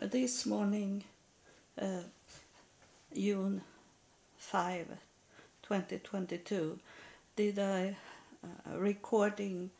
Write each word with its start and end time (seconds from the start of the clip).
this 0.00 0.46
morning, 0.46 1.02
uh, 1.80 2.02
June 3.14 3.60
5, 4.38 4.86
2022, 5.62 6.78
did 7.34 7.58
I 7.58 7.96
uh, 8.44 8.78
recording, 8.78 9.70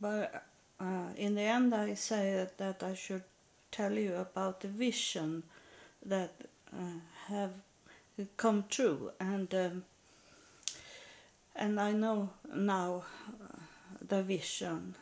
but 0.00 0.44
uh, 0.78 0.84
in 1.16 1.34
the 1.34 1.42
end 1.42 1.74
I 1.74 1.94
said 1.94 2.50
that 2.58 2.82
I 2.82 2.94
should 2.94 3.22
tell 3.70 3.92
you 3.92 4.16
about 4.16 4.60
the 4.60 4.68
vision 4.68 5.44
that 6.04 6.32
uh, 6.72 7.00
have 7.28 7.52
come 8.36 8.64
true 8.68 9.12
and 9.18 9.54
um, 9.54 9.84
and 11.56 11.80
I 11.80 11.92
know 11.92 12.30
now 12.54 13.04
uh, 13.42 13.56
the 14.06 14.22
vision 14.22 14.94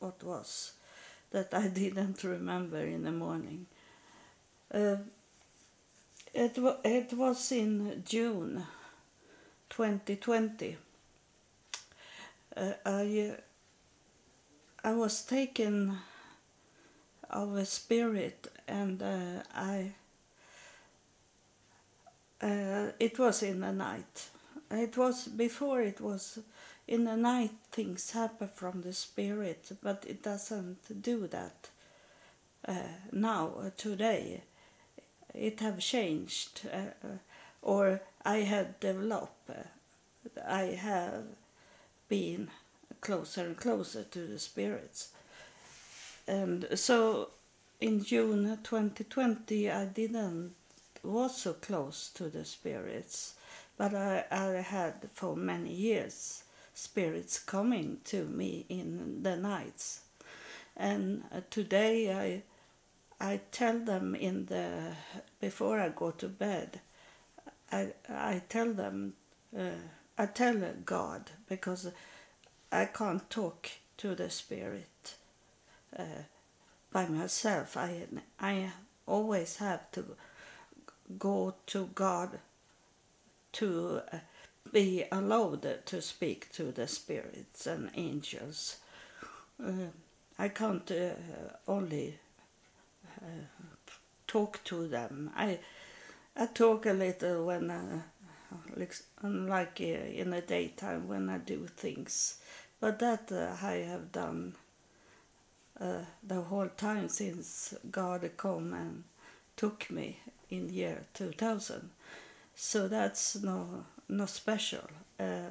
what 0.00 0.22
was 0.24 0.72
that 1.30 1.52
I 1.54 1.68
didn't 1.82 2.22
remember 2.24 2.78
in 2.78 3.04
the 3.04 3.12
morning. 3.12 3.66
Uh, 4.72 4.96
it, 6.34 6.58
it 6.84 7.12
was 7.14 7.52
in 7.52 8.02
June 8.06 8.64
2020. 9.70 10.76
Uh, 12.56 12.72
I, 12.84 13.32
I 14.84 14.92
was 14.92 15.22
taken 15.24 15.98
of 17.30 17.56
a 17.56 17.64
spirit 17.64 18.46
and 18.68 19.02
uh, 19.02 19.42
I 19.54 19.92
uh, 22.40 22.92
it 23.00 23.18
was 23.18 23.42
in 23.42 23.60
the 23.60 23.72
night. 23.72 24.28
It 24.70 24.96
was 24.96 25.26
before 25.28 25.80
it 25.80 26.00
was 26.00 26.38
in 26.88 27.04
the 27.04 27.16
night 27.16 27.50
things 27.72 28.12
happen 28.12 28.48
from 28.54 28.82
the 28.82 28.92
spirit, 28.92 29.72
but 29.82 30.04
it 30.06 30.22
doesn't 30.22 31.02
do 31.02 31.26
that 31.26 31.68
uh, 32.66 32.74
now 33.12 33.52
uh, 33.58 33.70
today. 33.76 34.42
It 35.34 35.60
have 35.60 35.80
changed, 35.80 36.62
uh, 36.72 37.06
uh, 37.06 37.18
or 37.62 38.00
I 38.24 38.38
have 38.38 38.78
developed. 38.80 39.50
Uh, 39.50 39.62
I 40.46 40.76
have 40.80 41.24
been 42.08 42.48
closer 43.00 43.42
and 43.42 43.56
closer 43.56 44.04
to 44.04 44.18
the 44.20 44.38
spirits, 44.38 45.10
and 46.26 46.66
so 46.74 47.30
in 47.80 48.02
June 48.04 48.58
2020 48.62 49.70
I 49.70 49.84
didn't 49.86 50.54
was 51.02 51.36
so 51.36 51.52
close 51.52 52.10
to 52.14 52.24
the 52.28 52.44
spirits, 52.44 53.34
but 53.76 53.94
I, 53.94 54.24
I 54.30 54.46
had 54.60 54.94
for 55.14 55.36
many 55.36 55.72
years 55.72 56.42
spirits 56.76 57.38
coming 57.38 57.96
to 58.04 58.26
me 58.26 58.66
in 58.68 59.22
the 59.22 59.34
nights. 59.34 60.00
And 60.76 61.24
uh, 61.34 61.40
today 61.50 62.12
I 62.12 62.42
I 63.18 63.40
tell 63.50 63.78
them 63.78 64.14
in 64.14 64.46
the 64.46 64.94
before 65.40 65.80
I 65.80 65.88
go 65.88 66.10
to 66.10 66.28
bed. 66.28 66.80
I 67.72 67.88
I 68.08 68.42
tell 68.48 68.72
them 68.74 69.14
uh, 69.58 69.80
I 70.18 70.26
tell 70.26 70.60
God 70.84 71.30
because 71.48 71.90
I 72.70 72.84
can't 72.84 73.28
talk 73.30 73.70
to 73.96 74.14
the 74.14 74.28
spirit 74.28 75.14
uh, 75.98 76.24
by 76.92 77.06
myself. 77.06 77.76
I 77.78 78.02
I 78.38 78.72
always 79.06 79.56
have 79.56 79.90
to 79.92 80.04
go 81.18 81.54
to 81.68 81.88
God 81.94 82.38
to 83.52 84.02
uh, 84.12 84.18
be 84.72 85.04
allowed 85.10 85.86
to 85.86 86.02
speak 86.02 86.52
to 86.52 86.72
the 86.72 86.86
spirits 86.86 87.66
and 87.66 87.90
angels. 87.94 88.76
Uh, 89.62 89.90
I 90.38 90.48
can't 90.48 90.90
uh, 90.90 91.14
only 91.66 92.18
uh, 93.22 93.46
talk 94.26 94.60
to 94.64 94.86
them. 94.88 95.30
I 95.36 95.58
I 96.36 96.46
talk 96.46 96.84
a 96.86 96.92
little 96.92 97.46
when 97.46 97.70
uh, 97.70 98.02
like, 98.76 99.80
uh, 99.80 99.84
in 99.84 100.30
the 100.30 100.42
daytime 100.42 101.08
when 101.08 101.30
I 101.30 101.38
do 101.38 101.66
things, 101.66 102.38
but 102.80 102.98
that 102.98 103.32
I 103.62 103.72
have 103.88 104.12
done 104.12 104.54
the 105.78 106.40
whole 106.42 106.68
time 106.76 107.08
since 107.08 107.74
God 107.90 108.30
came 108.40 108.72
and 108.74 109.04
took 109.56 109.90
me 109.90 110.18
in 110.50 110.68
year 110.70 111.04
2000. 111.14 111.90
So 112.54 112.88
that's 112.88 113.36
no 113.36 113.84
no 114.08 114.26
special. 114.26 114.88
Uh, 115.18 115.50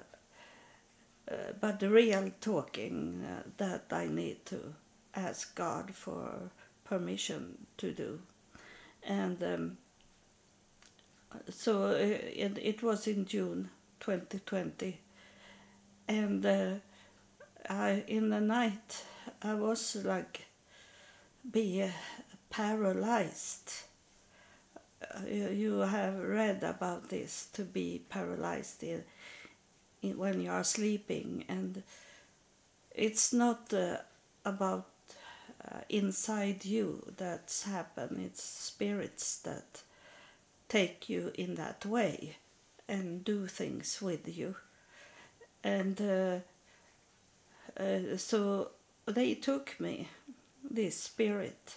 uh, 1.30 1.36
but 1.60 1.80
the 1.80 1.90
real 1.90 2.32
talking 2.40 3.26
uh, 3.26 3.44
that 3.58 3.86
I 3.92 4.08
need 4.08 4.46
to 4.48 4.60
ask 5.16 5.56
God 5.56 5.92
for 5.96 6.52
permission 6.84 7.58
to 7.78 7.92
do, 7.92 8.20
and 9.04 9.42
um, 9.44 9.78
so 11.50 11.92
it, 11.92 12.58
it 12.62 12.84
was 12.84 13.08
in 13.08 13.26
June 13.26 13.70
2020, 14.02 15.00
and 16.08 16.46
uh, 16.46 16.70
I 17.70 18.04
in 18.08 18.30
the 18.30 18.42
night 18.42 19.04
I 19.42 19.56
was 19.56 19.96
like 20.06 20.46
be 21.52 21.90
paralyzed 22.52 23.72
you, 25.28 25.80
have 25.80 26.18
read 26.20 26.64
about 26.64 27.10
this 27.10 27.48
to 27.54 27.64
be 27.64 28.02
paralyzed 28.10 28.84
in, 28.84 29.04
in, 30.02 30.18
when 30.18 30.42
you 30.42 30.52
are 30.52 30.64
sleeping 30.64 31.46
and 31.48 31.84
it's 32.94 33.34
not 33.34 33.74
uh, 33.74 33.98
about 34.46 34.86
uh, 35.64 35.80
inside 35.90 36.66
you 36.66 37.04
that's 37.18 37.64
happened 37.64 38.20
it's 38.24 38.44
spirits 38.44 39.40
that 39.40 39.82
take 40.70 41.10
you 41.10 41.32
in 41.36 41.56
that 41.56 41.86
way 41.86 42.36
and 42.88 43.24
do 43.24 43.48
things 43.48 44.02
with 44.02 44.38
you. 44.38 44.56
And 45.64 46.00
uh, 46.02 46.40
uh 47.80 48.18
so 48.18 48.70
they 49.06 49.36
took 49.36 49.80
me 49.80 50.10
this 50.70 51.00
spirit 51.00 51.76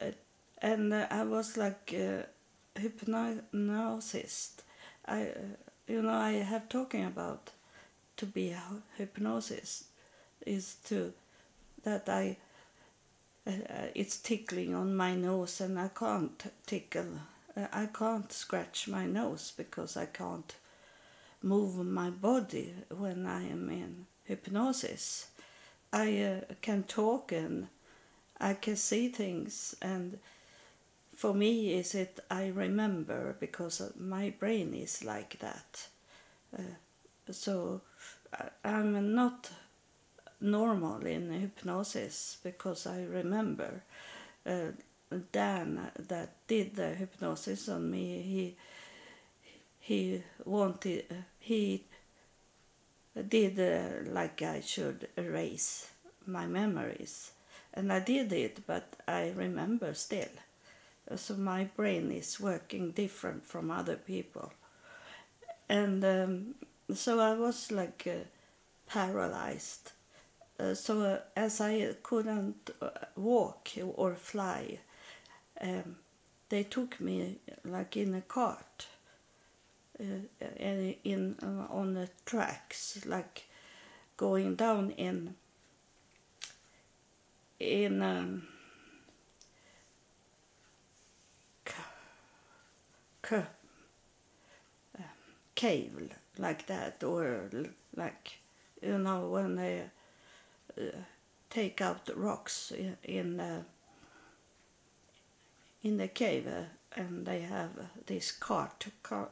uh, 0.00 0.12
and 0.60 0.92
uh, 0.92 1.06
I 1.10 1.24
was 1.24 1.56
like 1.56 1.94
hypnosis. 2.76 4.52
I, 5.06 5.28
you 5.86 6.02
know, 6.02 6.12
I 6.12 6.32
have 6.32 6.68
talking 6.68 7.04
about 7.04 7.50
to 8.16 8.26
be 8.26 8.50
a 8.50 8.62
hypnosis 8.96 9.84
is 10.46 10.76
to 10.84 11.12
that 11.84 12.08
I 12.08 12.36
uh, 13.46 13.50
it's 13.94 14.18
tickling 14.18 14.74
on 14.74 14.94
my 14.94 15.14
nose 15.14 15.60
and 15.60 15.78
I 15.78 15.88
can't 15.88 16.42
tickle. 16.66 17.18
Uh, 17.56 17.66
I 17.72 17.86
can't 17.86 18.32
scratch 18.32 18.86
my 18.86 19.06
nose 19.06 19.52
because 19.56 19.96
I 19.96 20.06
can't 20.06 20.54
move 21.42 21.84
my 21.84 22.10
body 22.10 22.72
when 22.96 23.26
I 23.26 23.42
am 23.48 23.68
in 23.68 24.06
hypnosis. 24.26 25.26
I 25.92 26.22
uh, 26.22 26.54
can 26.60 26.84
talk 26.84 27.32
and 27.32 27.66
I 28.40 28.54
can 28.54 28.76
see 28.76 29.08
things 29.08 29.74
and 29.82 30.18
for 31.22 31.32
me 31.34 31.72
is 31.74 31.94
it 31.94 32.18
I 32.28 32.48
remember 32.48 33.36
because 33.38 33.80
my 33.96 34.30
brain 34.40 34.74
is 34.74 35.04
like 35.04 35.38
that. 35.38 35.86
Uh, 36.52 36.74
so 37.30 37.80
I'm 38.64 39.14
not 39.14 39.48
normal 40.40 41.06
in 41.06 41.30
hypnosis 41.30 42.38
because 42.42 42.88
I 42.88 43.04
remember 43.04 43.84
uh, 44.44 44.72
Dan 45.30 45.92
that 46.08 46.30
did 46.48 46.74
the 46.74 46.88
hypnosis 46.88 47.68
on 47.68 47.88
me. 47.88 48.06
He 48.32 48.56
he 49.78 50.22
wanted 50.44 51.04
he 51.38 51.84
did 53.28 53.60
uh, 53.60 54.10
like 54.10 54.42
I 54.42 54.60
should 54.60 55.06
erase 55.16 55.86
my 56.26 56.46
memories, 56.46 57.30
and 57.72 57.92
I 57.92 58.00
did 58.00 58.32
it, 58.32 58.66
but 58.66 58.86
I 59.06 59.30
remember 59.36 59.94
still 59.94 60.34
so 61.16 61.34
my 61.34 61.64
brain 61.64 62.10
is 62.12 62.40
working 62.40 62.90
different 62.92 63.46
from 63.46 63.70
other 63.70 63.96
people. 63.96 64.52
And 65.68 66.04
um, 66.04 66.54
so 66.94 67.20
i 67.20 67.34
was 67.34 67.70
like 67.72 68.06
uh, 68.06 68.24
paralyzed. 68.88 69.92
Uh, 70.60 70.74
so 70.74 71.00
uh, 71.00 71.18
as 71.34 71.60
i 71.60 71.94
couldn't 72.02 72.70
uh, 72.80 72.90
walk 73.16 73.70
or 73.96 74.14
fly 74.14 74.78
um, 75.60 75.96
they 76.50 76.62
took 76.62 77.00
me 77.00 77.36
like 77.64 77.96
in 77.96 78.14
a 78.14 78.20
cart 78.20 78.86
uh, 79.98 80.04
in 81.04 81.34
uh, 81.42 81.72
on 81.72 81.94
the 81.94 82.08
tracks 82.26 83.00
like 83.06 83.46
going 84.16 84.54
down 84.54 84.90
in 84.90 85.34
in 87.58 88.02
um, 88.02 88.42
cave 95.54 96.10
like 96.38 96.66
that 96.66 97.02
or 97.04 97.50
like 97.96 98.38
you 98.80 98.98
know 98.98 99.28
when 99.28 99.56
they 99.56 99.82
uh, 100.78 100.82
take 101.50 101.80
out 101.80 102.06
the 102.06 102.14
rocks 102.14 102.72
in, 102.72 102.96
in 103.04 103.40
uh, 103.40 103.62
in 105.82 105.96
the 105.98 106.08
cave, 106.08 106.46
uh, 106.46 106.62
and 106.96 107.26
they 107.26 107.40
have 107.40 107.70
this 108.06 108.30
cart 108.32 108.86
car, 109.02 109.28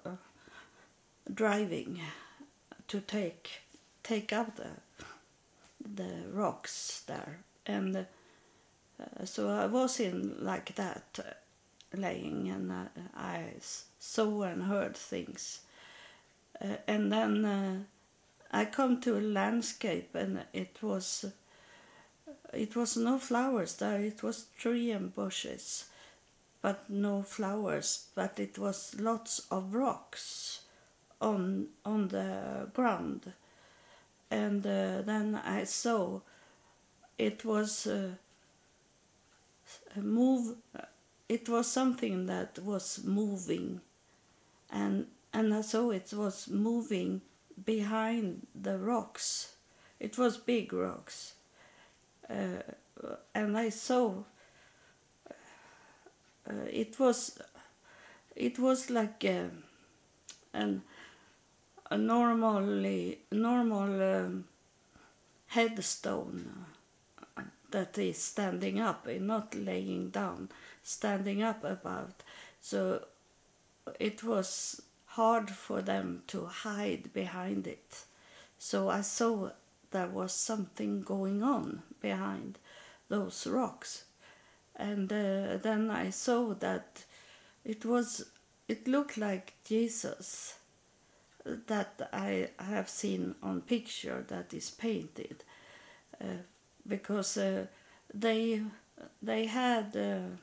driving 1.33 2.01
to 2.89 3.01
take 3.01 3.63
take 4.03 4.33
out 4.33 4.57
the 4.57 4.71
the 5.97 6.13
rocks 6.33 7.03
there, 7.07 7.39
and 7.67 8.07
so 9.25 9.49
I 9.49 9.67
was 9.67 9.99
in 10.01 10.37
like 10.41 10.75
that, 10.75 11.19
laying, 11.95 12.49
and 12.51 12.71
uh, 12.73 12.85
I 13.17 13.55
saw 13.99 14.43
and 14.43 14.65
heard 14.65 14.97
things, 14.97 15.61
uh, 16.61 16.77
and 16.87 17.13
then 17.13 17.45
uh, 17.45 17.79
I 18.53 18.65
come 18.67 19.01
to 19.03 19.19
a 19.19 19.21
landscape, 19.21 20.15
and 20.15 20.45
it 20.53 20.83
was 20.83 21.25
it 22.53 22.77
was 22.77 22.97
no 22.97 23.19
flowers 23.19 23.77
there. 23.77 24.01
It 24.01 24.23
was 24.23 24.47
tree 24.59 24.91
and 24.91 25.15
bushes, 25.15 25.87
but 26.63 26.89
no 26.91 27.23
flowers. 27.23 28.07
But 28.15 28.39
it 28.41 28.59
was 28.59 28.97
lots 29.01 29.41
of 29.51 29.75
rocks 29.75 30.61
on 31.21 31.69
on 31.85 32.09
the 32.09 32.69
ground, 32.75 33.33
and 34.31 34.65
uh, 34.67 35.03
then 35.03 35.35
I 35.37 35.65
saw 35.65 36.21
it 37.19 37.45
was 37.45 37.87
uh, 37.87 38.11
move. 39.97 40.57
It 41.37 41.49
was 41.49 41.67
something 41.69 42.27
that 42.27 42.59
was 42.59 42.87
moving, 43.05 43.81
and 44.71 45.06
and 45.32 45.55
I 45.55 45.61
saw 45.62 45.91
it 45.91 46.12
was 46.12 46.49
moving 46.49 47.21
behind 47.65 48.47
the 48.55 48.77
rocks. 48.79 49.55
It 50.00 50.19
was 50.19 50.37
big 50.37 50.73
rocks. 50.73 51.35
Uh, 52.29 52.62
and 53.35 53.56
I 53.56 53.69
saw 53.71 54.25
uh, 56.49 56.67
it 56.71 56.99
was 56.99 57.38
it 58.37 58.59
was 58.59 58.91
like 58.91 59.25
a, 59.25 59.50
an 60.53 60.83
a 61.91 61.97
normally 61.99 63.19
normal 63.31 64.03
um, 64.17 64.44
headstone 65.49 66.67
that 67.71 67.99
is 67.99 68.19
standing 68.19 68.81
up 68.81 69.06
and 69.06 69.26
not 69.26 69.55
laying 69.55 70.11
down, 70.11 70.49
standing 70.91 71.43
up 71.43 71.65
about. 71.65 72.23
So 72.61 73.05
it 73.99 74.23
was 74.23 74.83
hard 75.07 75.51
for 75.51 75.83
them 75.83 76.23
to 76.27 76.47
hide 76.47 77.13
behind 77.13 77.67
it. 77.67 78.05
So 78.59 78.89
I 78.89 79.03
saw 79.03 79.51
there 79.91 80.09
was 80.09 80.33
something 80.33 81.03
going 81.03 81.43
on 81.43 81.83
behind 82.01 82.59
those 83.09 83.47
rocks. 83.47 84.05
And 84.77 85.13
uh, 85.13 85.57
then 85.63 85.91
I 85.91 86.11
saw 86.11 86.55
that 86.55 87.05
it 87.65 87.85
was, 87.85 88.27
it 88.69 88.87
looked 88.87 89.17
like 89.19 89.53
Jesus 89.65 90.55
that 91.45 92.09
I 92.13 92.49
have 92.59 92.89
seen 92.89 93.35
on 93.43 93.63
picture 93.63 94.25
that 94.29 94.53
is 94.53 94.71
painted, 94.71 95.43
uh, 96.21 96.43
because 96.87 97.37
uh, 97.37 97.67
they 98.13 98.63
they 99.23 99.47
had 99.47 99.97
uh, 99.97 100.37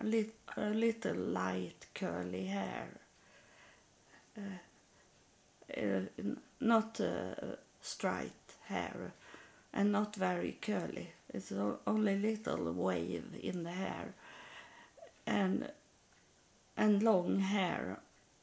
a, 0.00 0.26
a 0.56 0.70
little 0.70 1.16
light 1.16 1.86
curly 1.94 2.46
hair, 2.46 2.88
uh, 4.36 5.80
uh, 5.80 6.00
not 6.60 7.00
straight 7.82 8.32
hair 8.66 9.12
and 9.72 9.92
not 9.92 10.16
very 10.16 10.56
curly. 10.60 11.08
It's 11.32 11.52
only 11.86 12.16
little 12.16 12.72
wave 12.72 13.24
in 13.42 13.64
the 13.64 13.70
hair 13.70 14.14
and 15.26 15.68
and 16.76 17.02
long 17.02 17.40
hair. 17.40 17.98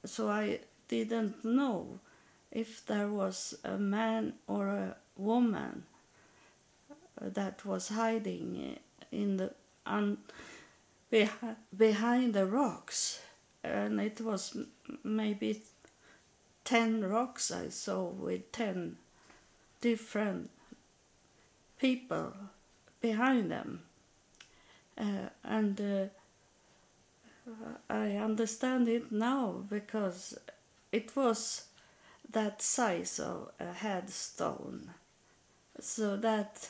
So 0.06 0.30
I 0.30 0.60
didn't 0.88 1.44
know 1.44 2.00
if 2.52 2.86
there 2.86 3.08
was 3.08 3.56
a 3.64 3.78
man 3.78 4.34
or 4.48 4.68
a 4.68 4.96
woman 5.18 5.84
that 7.20 7.66
was 7.66 7.90
hiding 7.90 8.78
in 9.12 9.38
the 9.38 9.52
un, 9.86 10.18
behind, 11.10 11.56
behind 11.76 12.34
the 12.34 12.46
rocks 12.46 13.20
and 13.64 14.00
it 14.00 14.22
was 14.22 14.58
maybe 15.04 15.62
10 16.64 17.04
rocks 17.10 17.52
I 17.52 17.70
saw 17.70 18.06
with 18.06 18.52
10 18.52 18.98
different 19.82 20.50
people 21.80 22.34
behind 23.02 23.52
them. 23.52 23.82
Uh, 24.98 25.30
and 25.44 25.80
uh, 25.80 26.06
I 27.90 28.16
understand 28.16 28.88
it 28.88 29.12
now 29.12 29.64
because 29.70 30.38
it 30.92 31.16
was 31.16 31.66
that 32.32 32.62
size 32.62 33.20
of 33.20 33.52
a 33.60 33.74
headstone. 33.74 34.90
So 35.80 36.18
that 36.18 36.70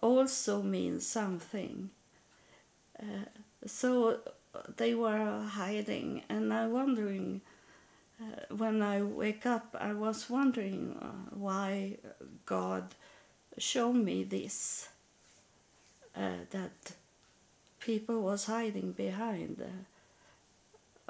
also 0.00 0.62
means 0.62 1.06
something. 1.06 1.90
Uh, 3.00 3.24
so 3.66 4.18
they 4.76 4.94
were 4.94 5.42
hiding, 5.42 6.22
and 6.28 6.52
I'm 6.52 6.72
wondering 6.72 7.40
uh, 8.20 8.54
when 8.54 8.82
I 8.82 9.02
wake 9.02 9.46
up, 9.46 9.74
I 9.78 9.94
was 9.94 10.28
wondering 10.28 10.96
uh, 11.00 11.34
why 11.34 11.96
God 12.44 12.94
showed 13.58 13.94
me 13.94 14.24
this. 14.24 14.88
Uh, 16.14 16.44
that 16.50 16.92
people 17.78 18.20
was 18.20 18.46
hiding 18.46 18.92
behind 18.92 19.62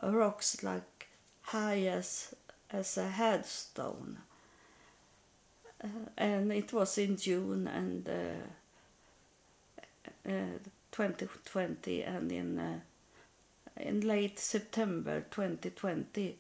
uh, 0.03 0.13
rocks 0.13 0.63
like 0.63 1.09
high 1.43 1.87
as 1.87 2.35
as 2.71 2.99
a 2.99 3.09
headstone. 3.09 4.19
Uh, 5.83 6.11
and 6.19 6.53
it 6.53 6.73
was 6.73 6.99
in 6.99 7.17
June 7.17 7.67
and 7.67 8.07
2020 10.93 12.05
uh, 12.05 12.11
and 12.11 12.33
in 12.33 12.83
in 13.77 14.01
late 14.01 14.39
September 14.39 15.25
2020 15.31 16.37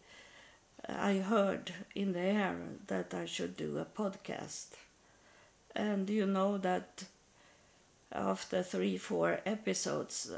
I 0.88 1.18
heard 1.18 1.72
in 1.94 2.12
the 2.12 2.20
air 2.20 2.56
that 2.86 3.14
I 3.14 3.26
should 3.26 3.56
do 3.56 3.78
a 3.78 3.84
podcast. 3.84 4.68
And 5.74 6.08
you 6.08 6.26
know 6.26 6.58
that 6.58 7.04
after 8.12 8.62
three, 8.62 8.96
four 8.96 9.40
episodes, 9.46 10.30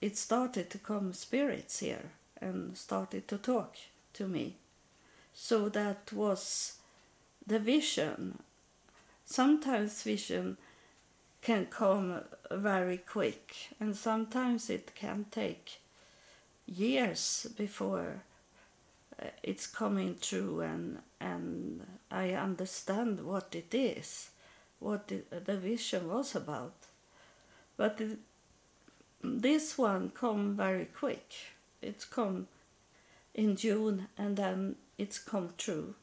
it 0.00 0.16
started 0.16 0.70
to 0.70 0.78
come 0.78 1.12
spirits 1.12 1.80
here 1.80 2.10
and 2.40 2.76
started 2.76 3.26
to 3.28 3.38
talk 3.38 3.76
to 4.14 4.28
me. 4.28 4.54
So 5.34 5.68
that 5.70 6.12
was 6.12 6.76
the 7.46 7.58
vision. 7.58 8.38
Sometimes 9.24 10.02
vision 10.02 10.56
can 11.46 11.66
come 11.66 12.22
very 12.50 12.98
quick, 12.98 13.54
and 13.78 13.94
sometimes 13.94 14.68
it 14.68 14.90
can 14.96 15.26
take 15.30 15.78
years 16.66 17.46
before 17.56 18.16
uh, 19.22 19.26
it's 19.44 19.68
coming 19.68 20.16
true 20.20 20.60
and 20.60 20.98
and 21.20 21.86
I 22.10 22.32
understand 22.32 23.24
what 23.24 23.54
it 23.54 23.72
is, 23.72 24.30
what 24.80 25.06
the 25.06 25.56
vision 25.56 26.08
was 26.08 26.34
about. 26.34 26.74
But 27.76 28.00
it, 28.00 28.18
this 29.22 29.78
one 29.78 30.10
come 30.10 30.56
very 30.56 30.86
quick. 30.86 31.32
It's 31.80 32.04
come 32.04 32.48
in 33.34 33.54
June 33.54 34.08
and 34.18 34.36
then 34.36 34.74
it's 34.98 35.20
come 35.20 35.50
true 35.56 35.94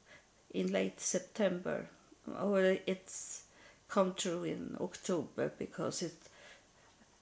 in 0.53 0.71
late 0.71 1.01
September, 1.01 1.87
or 2.41 2.77
it's 2.87 3.42
come 3.93 4.13
true 4.13 4.43
in 4.43 4.77
October 4.79 5.51
because 5.59 6.01
it 6.01 6.17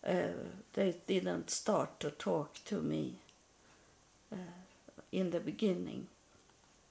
uh, 0.07 0.33
they 0.73 0.95
didn't 1.07 1.49
start 1.49 1.99
to 1.99 2.09
talk 2.09 2.49
to 2.65 2.81
me. 2.81 3.03
Uh, 4.31 4.61
in 5.11 5.31
the 5.31 5.39
beginning. 5.39 6.07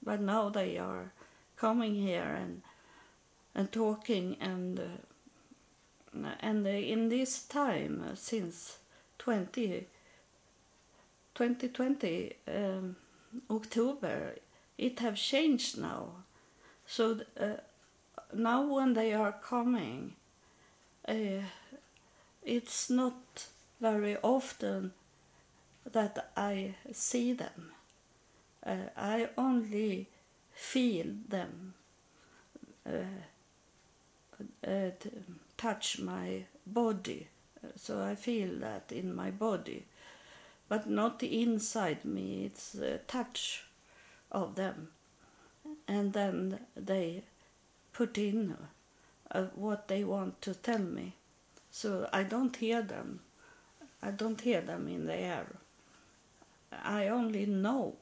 But 0.03 0.21
now 0.21 0.49
they 0.49 0.77
are 0.77 1.11
coming 1.57 1.95
here 1.95 2.37
and 2.39 2.61
and 3.53 3.71
talking 3.71 4.37
and 4.39 4.79
uh, 4.79 6.27
and 6.39 6.65
in 6.67 7.09
this 7.09 7.43
time 7.43 8.03
uh, 8.09 8.15
since 8.15 8.77
20 9.19 9.85
2020 11.35 12.33
um, 12.47 12.95
October 13.49 14.35
it 14.77 14.99
have 14.99 15.15
changed 15.15 15.77
now 15.77 16.07
so 16.87 17.19
uh, 17.39 17.57
now 18.33 18.61
when 18.63 18.93
they 18.93 19.13
are 19.13 19.31
coming 19.31 20.13
uh, 21.07 21.41
it's 22.43 22.89
not 22.89 23.47
very 23.79 24.17
often 24.21 24.91
that 25.91 26.31
I 26.37 26.75
see 26.91 27.33
them 27.33 27.71
uh, 28.65 28.89
I 28.95 29.29
only 29.37 30.07
feel 30.53 31.07
them 31.29 31.73
uh, 32.87 32.91
touch 35.57 35.99
my 35.99 36.43
body. 36.65 37.27
So 37.75 38.01
I 38.01 38.15
feel 38.15 38.59
that 38.59 38.91
in 38.91 39.15
my 39.15 39.31
body. 39.31 39.85
but 40.69 40.89
not 40.89 41.21
inside 41.21 42.05
me. 42.05 42.45
It's 42.45 42.77
touch 43.07 43.63
of 44.31 44.55
them, 44.55 44.87
and 45.87 46.13
then 46.13 46.59
they 46.77 47.23
put 47.93 48.17
in 48.17 48.55
uh, 49.31 49.43
what 49.55 49.87
they 49.87 50.03
want 50.03 50.41
to 50.41 50.53
tell 50.53 50.79
me. 50.79 51.13
So 51.71 52.09
I 52.11 52.23
don't 52.23 52.55
hear 52.55 52.81
them. 52.81 53.19
I 54.03 54.11
don't 54.11 54.41
hear 54.41 54.61
them 54.61 54.87
in 54.87 55.05
the 55.05 55.15
air. 55.15 55.45
I 56.83 57.07
only 57.07 57.45
know. 57.45 57.95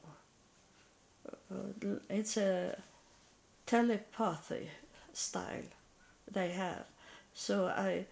Uh, 1.52 1.96
it's 2.08 2.36
a 2.36 2.76
telepathy 3.66 4.70
style 5.12 5.68
they 6.30 6.50
have. 6.50 6.84
So 7.34 7.66
I, 7.66 8.06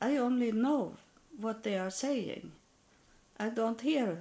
I 0.00 0.16
only 0.16 0.52
know 0.52 0.96
what 1.38 1.62
they 1.62 1.78
are 1.78 1.90
saying. 1.90 2.52
I 3.38 3.50
don't 3.50 3.80
hear 3.80 4.18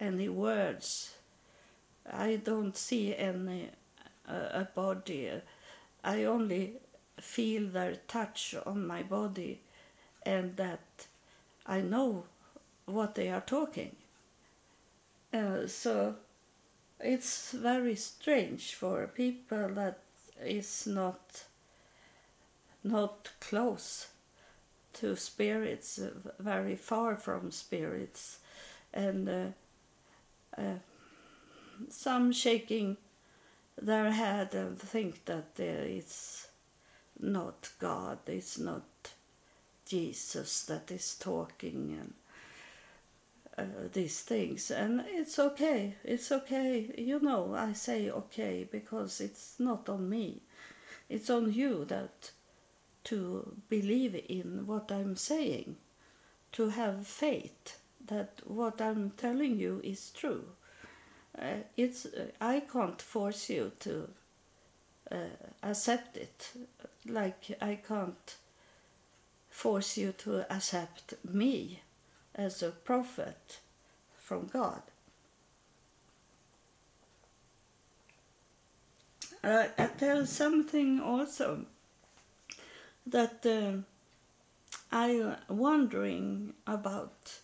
any 0.00 0.28
words. 0.28 1.14
I 2.10 2.36
don't 2.36 2.76
see 2.76 3.16
any 3.16 3.70
uh, 4.28 4.48
a 4.52 4.68
body. 4.74 5.30
I 6.04 6.24
only 6.24 6.74
feel 7.20 7.68
their 7.68 7.96
touch 8.06 8.54
on 8.66 8.86
my 8.86 9.02
body, 9.02 9.60
and 10.24 10.56
that 10.56 11.06
I 11.66 11.80
know 11.80 12.24
what 12.86 13.14
they 13.14 13.30
are 13.30 13.40
talking. 13.40 13.96
Uh, 15.32 15.66
so 15.66 16.16
it's 17.00 17.52
very 17.52 17.96
strange 17.96 18.74
for 18.74 19.06
people 19.06 19.68
that 19.70 19.98
is 20.44 20.86
not 20.86 21.44
not 22.84 23.30
close 23.40 24.08
to 24.92 25.16
spirits, 25.16 25.98
very 26.38 26.76
far 26.76 27.16
from 27.16 27.50
spirits, 27.50 28.38
and 28.92 29.28
uh, 29.28 29.46
uh, 30.58 30.78
some 31.88 32.30
shaking 32.30 32.96
their 33.80 34.10
head 34.10 34.54
and 34.54 34.78
think 34.78 35.24
that 35.24 35.58
it's 35.58 36.48
not 37.20 37.70
God, 37.78 38.18
it's 38.26 38.58
not 38.58 38.84
Jesus 39.86 40.64
that 40.64 40.90
is 40.90 41.14
talking 41.14 41.96
and 41.98 42.14
uh, 43.56 43.88
these 43.92 44.20
things. 44.20 44.70
And 44.70 45.04
it's 45.06 45.38
okay, 45.38 45.94
it's 46.04 46.32
okay. 46.32 46.92
You 46.98 47.20
know, 47.20 47.54
I 47.54 47.72
say 47.72 48.10
okay 48.10 48.66
because 48.70 49.20
it's 49.20 49.54
not 49.58 49.88
on 49.88 50.08
me, 50.08 50.40
it's 51.08 51.30
on 51.30 51.52
you 51.52 51.84
that 51.86 52.30
to 53.04 53.56
believe 53.68 54.14
in 54.28 54.66
what 54.66 54.90
I'm 54.90 55.16
saying, 55.16 55.76
to 56.52 56.70
have 56.70 57.06
faith 57.06 57.78
that 58.06 58.40
what 58.44 58.80
I'm 58.80 59.10
telling 59.10 59.58
you 59.58 59.80
is 59.84 60.10
true. 60.10 60.44
Uh, 61.38 61.62
it's 61.76 62.06
uh, 62.06 62.26
I 62.40 62.60
can't 62.60 63.00
force 63.02 63.50
you 63.50 63.72
to 63.80 64.08
uh, 65.10 65.16
accept 65.62 66.16
it, 66.16 66.52
like 67.06 67.56
I 67.60 67.78
can't 67.86 68.36
force 69.50 69.96
you 69.96 70.12
to 70.18 70.52
accept 70.52 71.14
me 71.24 71.80
as 72.34 72.62
a 72.62 72.70
prophet 72.70 73.58
from 74.16 74.46
God. 74.46 74.82
Uh, 79.42 79.66
I 79.76 79.86
tell 79.98 80.24
something 80.24 81.00
also 81.00 81.66
that 83.06 83.44
uh, 83.44 83.82
I 84.90 85.36
wondering 85.48 86.54
about 86.66 87.40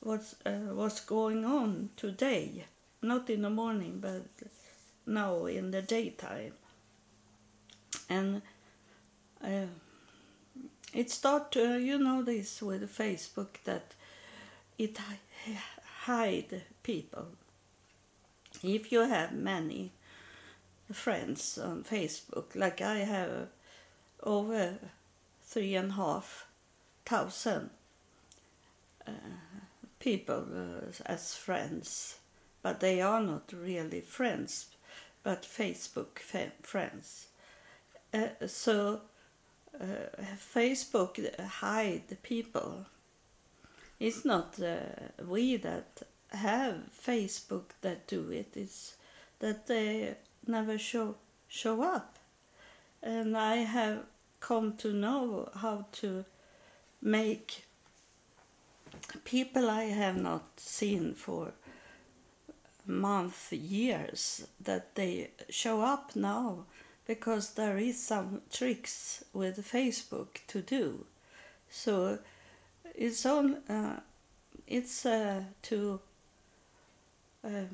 what's 0.00 0.34
uh, 0.46 0.72
what's 0.72 1.00
going 1.00 1.44
on 1.44 1.90
today, 1.96 2.64
not 3.02 3.30
in 3.30 3.42
the 3.42 3.50
morning, 3.50 3.98
but 4.00 4.26
now 5.06 5.46
in 5.46 5.70
the 5.70 5.82
daytime, 5.82 6.52
and 8.08 8.42
uh, 9.42 9.66
it 10.92 11.10
start 11.10 11.56
uh, 11.56 11.76
you 11.76 11.98
know 11.98 12.22
this 12.22 12.62
with 12.62 12.96
Facebook 12.96 13.62
that 13.64 13.94
it 14.78 14.98
hide 16.02 16.62
people. 16.82 17.26
If 18.62 18.92
you 18.92 19.00
have 19.00 19.32
many 19.32 19.92
friends 20.92 21.58
on 21.58 21.84
Facebook, 21.84 22.54
like 22.54 22.80
I 22.80 22.98
have 22.98 23.48
over 24.22 24.74
three 25.44 25.74
and 25.74 25.90
a 25.92 25.94
half 25.94 26.46
thousand 27.04 27.70
uh, 29.06 29.10
people 29.98 30.46
uh, 30.54 30.92
as 31.06 31.34
friends, 31.34 32.19
but 32.62 32.80
they 32.80 33.00
are 33.00 33.20
not 33.20 33.52
really 33.52 34.00
friends, 34.00 34.66
but 35.22 35.42
Facebook 35.42 36.18
friends. 36.62 37.26
Uh, 38.12 38.46
so 38.46 39.00
uh, 39.80 39.84
Facebook 40.54 41.40
hide 41.40 42.22
people. 42.22 42.86
It's 43.98 44.24
not 44.24 44.60
uh, 44.60 44.78
we 45.26 45.56
that 45.56 46.02
have 46.30 46.76
Facebook 47.06 47.70
that 47.82 48.06
do 48.06 48.30
it. 48.30 48.52
It's 48.54 48.94
that 49.40 49.66
they 49.66 50.14
never 50.46 50.78
show 50.78 51.16
show 51.48 51.82
up 51.82 52.20
and 53.02 53.36
I 53.36 53.56
have 53.56 54.04
come 54.40 54.76
to 54.78 54.92
know 54.92 55.48
how 55.54 55.86
to 55.92 56.24
make 57.02 57.64
people 59.24 59.68
I 59.70 59.84
have 59.84 60.16
not 60.16 60.44
seen 60.58 61.14
for 61.14 61.52
months, 62.86 63.52
years, 63.52 64.46
that 64.60 64.94
they 64.94 65.30
show 65.48 65.82
up 65.82 66.14
now 66.16 66.64
because 67.06 67.54
there 67.54 67.78
is 67.78 68.00
some 68.00 68.42
tricks 68.52 69.24
with 69.32 69.68
Facebook 69.68 70.38
to 70.48 70.60
do. 70.60 71.06
So 71.70 72.18
it's 72.94 73.26
on. 73.26 73.56
Uh, 73.68 74.00
it's 74.66 75.04
uh, 75.04 75.42
to 75.62 76.00
uh, 77.44 77.64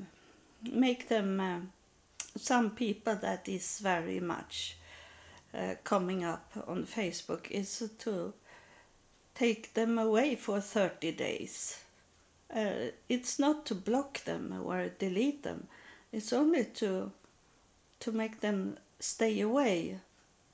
make 0.71 1.07
them 1.07 1.39
uh, 1.39 1.59
some 2.37 2.71
people 2.71 3.15
that 3.15 3.47
is 3.47 3.79
very 3.79 4.19
much 4.19 4.77
uh, 5.53 5.75
coming 5.83 6.23
up 6.23 6.51
on 6.67 6.85
Facebook 6.85 7.49
is 7.51 7.91
to 7.99 8.33
take 9.35 9.73
them 9.73 9.97
away 9.97 10.35
for 10.35 10.59
30 10.59 11.11
days. 11.11 11.79
Uh, 12.53 12.91
it's 13.09 13.39
not 13.39 13.65
to 13.65 13.75
block 13.75 14.23
them 14.23 14.61
or 14.65 14.89
delete 14.99 15.43
them. 15.43 15.67
It's 16.11 16.31
only 16.31 16.65
to 16.75 17.11
to 17.99 18.11
make 18.11 18.41
them 18.41 18.77
stay 18.99 19.41
away 19.41 19.99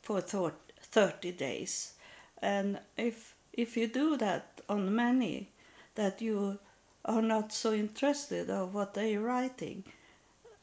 for 0.02 0.22
30 0.22 1.32
days. 1.32 1.94
And 2.42 2.80
if 2.98 3.36
if 3.54 3.78
you 3.78 3.88
do 3.88 4.18
that 4.18 4.62
on 4.68 4.96
many 4.96 5.50
that 5.96 6.22
you 6.22 6.60
are 7.06 7.22
not 7.22 7.54
so 7.54 7.74
interested 7.74 8.50
of 8.50 8.74
what 8.74 8.94
they're 8.94 9.20
writing, 9.20 9.84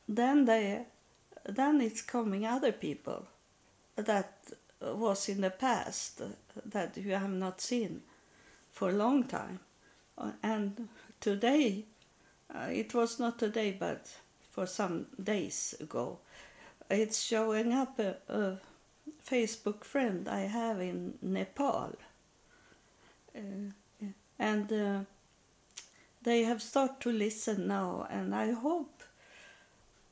then 0.08 0.44
they 0.46 0.86
then 1.44 1.80
it's 1.80 2.02
coming 2.02 2.44
other 2.44 2.72
people 2.72 3.26
that 3.96 4.32
was 4.80 5.28
in 5.28 5.40
the 5.40 5.50
past 5.50 6.20
that 6.64 6.96
you 6.96 7.12
have 7.12 7.30
not 7.30 7.60
seen 7.60 8.02
for 8.72 8.90
a 8.90 8.94
long 9.04 9.24
time. 9.24 9.60
And 10.42 10.88
today, 11.20 11.84
uh, 12.54 12.68
it 12.70 12.94
was 12.94 13.18
not 13.18 13.38
today, 13.38 13.76
but 13.78 14.10
for 14.50 14.66
some 14.66 15.06
days 15.22 15.74
ago, 15.80 16.18
it's 16.90 17.22
showing 17.22 17.72
up 17.72 17.98
a, 17.98 18.16
a 18.28 18.58
Facebook 19.28 19.84
friend 19.84 20.28
I 20.28 20.40
have 20.40 20.80
in 20.80 21.14
Nepal. 21.22 21.96
Uh, 23.36 23.72
and 24.38 24.72
uh, 24.72 25.00
they 26.22 26.42
have 26.42 26.62
started 26.62 27.00
to 27.00 27.12
listen 27.12 27.68
now, 27.68 28.06
and 28.10 28.34
I 28.34 28.52
hope 28.52 29.02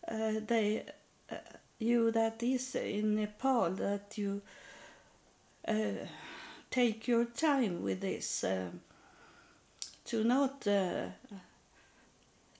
uh, 0.06 0.34
they 0.46 0.84
uh, 1.30 1.36
you 1.78 2.10
that 2.12 2.42
is 2.42 2.74
in 2.74 3.16
Nepal 3.16 3.70
that 3.70 4.16
you 4.16 4.42
uh, 5.66 6.06
take 6.70 7.08
your 7.08 7.24
time 7.24 7.82
with 7.82 8.00
this 8.00 8.44
uh, 8.44 8.70
to 10.08 10.24
not 10.24 10.66
uh, 10.66 11.08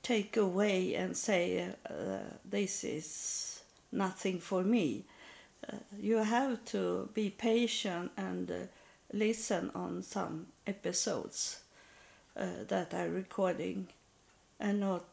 take 0.03 0.37
away 0.37 0.95
and 0.95 1.17
say 1.17 1.67
uh, 1.89 1.93
this 2.45 2.85
is 2.85 3.63
nothing 3.91 4.39
for 4.39 4.63
me. 4.63 5.05
Uh, 5.67 5.77
you 5.99 6.19
have 6.19 6.63
to 6.67 7.09
be 7.15 7.31
patient 7.31 8.11
and 8.19 8.51
uh, 8.51 8.55
listen 9.15 9.71
on 9.75 10.03
some 10.03 10.47
episodes 10.67 11.61
that 12.69 12.95
are 12.95 13.09
recording 13.09 13.89
and 14.61 14.79
not. 14.79 15.05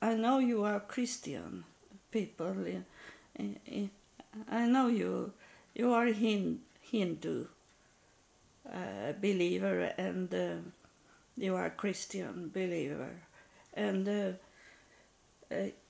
I 0.00 0.14
know 0.14 0.38
you 0.38 0.62
are 0.62 0.78
Christian 0.78 1.64
people. 2.12 2.54
I 4.48 4.66
know 4.66 4.86
you 4.86 5.32
you 5.74 5.92
are 5.92 6.06
Hindu 6.06 7.46
uh, 8.70 9.12
believer 9.20 9.92
and 9.98 10.32
uh, 10.32 10.81
you 11.36 11.54
are 11.56 11.66
a 11.66 11.70
Christian 11.70 12.50
believer. 12.52 13.10
And 13.74 14.08
uh, 14.08 14.32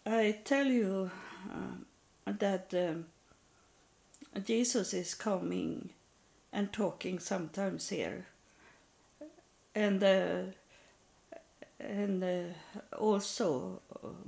I 0.06 0.38
tell 0.44 0.66
you 0.66 1.11
uh, 1.50 2.32
that 2.38 2.72
um, 2.72 3.06
Jesus 4.44 4.94
is 4.94 5.14
coming 5.14 5.90
and 6.52 6.72
talking 6.72 7.18
sometimes 7.18 7.88
here. 7.88 8.26
And 9.75 10.02
uh, 10.02 10.42
and 11.80 12.22
uh, 12.22 12.96
also 12.96 13.80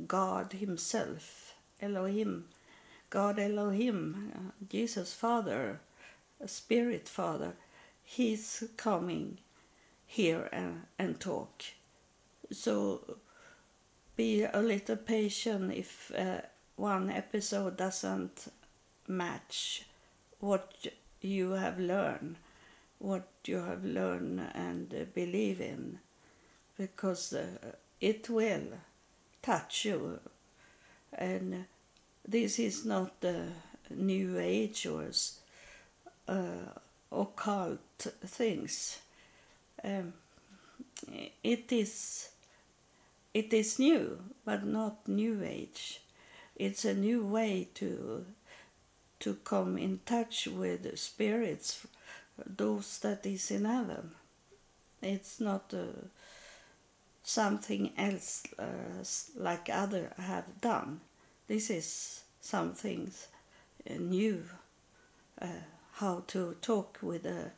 God 0.08 0.52
Himself, 0.54 1.54
Elohim, 1.80 2.46
God 3.10 3.38
Elohim, 3.38 4.32
uh, 4.34 4.66
Jesus 4.70 5.12
Father, 5.12 5.80
Spirit 6.46 7.08
Father, 7.08 7.52
He's 8.04 8.64
coming 8.76 9.38
here 10.06 10.48
and, 10.52 10.82
and 10.98 11.20
talk. 11.20 11.62
So 12.52 13.16
be 14.16 14.44
a 14.44 14.60
little 14.60 14.96
patient 14.96 15.72
if 15.72 16.12
uh, 16.16 16.42
one 16.76 17.10
episode 17.10 17.76
doesn't 17.76 18.48
match 19.08 19.84
what 20.40 20.86
you 21.20 21.52
have 21.52 21.78
learned, 21.78 22.36
what 22.98 23.28
you 23.44 23.56
have 23.56 23.84
learned 23.84 24.40
and 24.54 25.08
believe 25.14 25.60
in 25.60 25.98
because 26.78 27.32
uh, 27.32 27.46
it 28.00 28.28
will 28.28 28.78
touch 29.42 29.84
you. 29.84 30.18
And 31.12 31.66
this 32.26 32.58
is 32.58 32.84
not 32.84 33.20
the 33.20 33.46
new 33.90 34.38
age 34.38 34.86
or 34.86 35.06
uh, 36.28 36.78
occult 37.12 38.06
things. 38.26 38.98
Um, 39.84 40.14
it 41.42 41.70
is 41.70 42.30
it 43.34 43.52
is 43.52 43.78
new, 43.78 44.18
but 44.44 44.64
not 44.64 45.06
new 45.08 45.42
age. 45.42 46.00
It's 46.56 46.84
a 46.84 46.94
new 46.94 47.24
way 47.24 47.68
to 47.74 48.24
to 49.20 49.34
come 49.44 49.76
in 49.78 50.00
touch 50.06 50.46
with 50.46 50.98
spirits, 50.98 51.86
those 52.46 52.98
that 53.00 53.26
is 53.26 53.50
in 53.50 53.64
heaven. 53.64 54.12
It's 55.02 55.40
not 55.40 55.72
a 55.72 55.88
something 57.24 57.92
else 57.96 58.42
uh, 58.58 59.04
like 59.36 59.68
other 59.70 60.12
have 60.18 60.60
done. 60.60 61.00
This 61.48 61.70
is 61.70 62.22
something 62.40 63.10
uh, 63.90 63.94
new. 63.98 64.44
Uh, 65.40 65.46
how 65.94 66.22
to 66.26 66.56
talk 66.60 66.98
with 67.02 67.24
uh, 67.26 67.50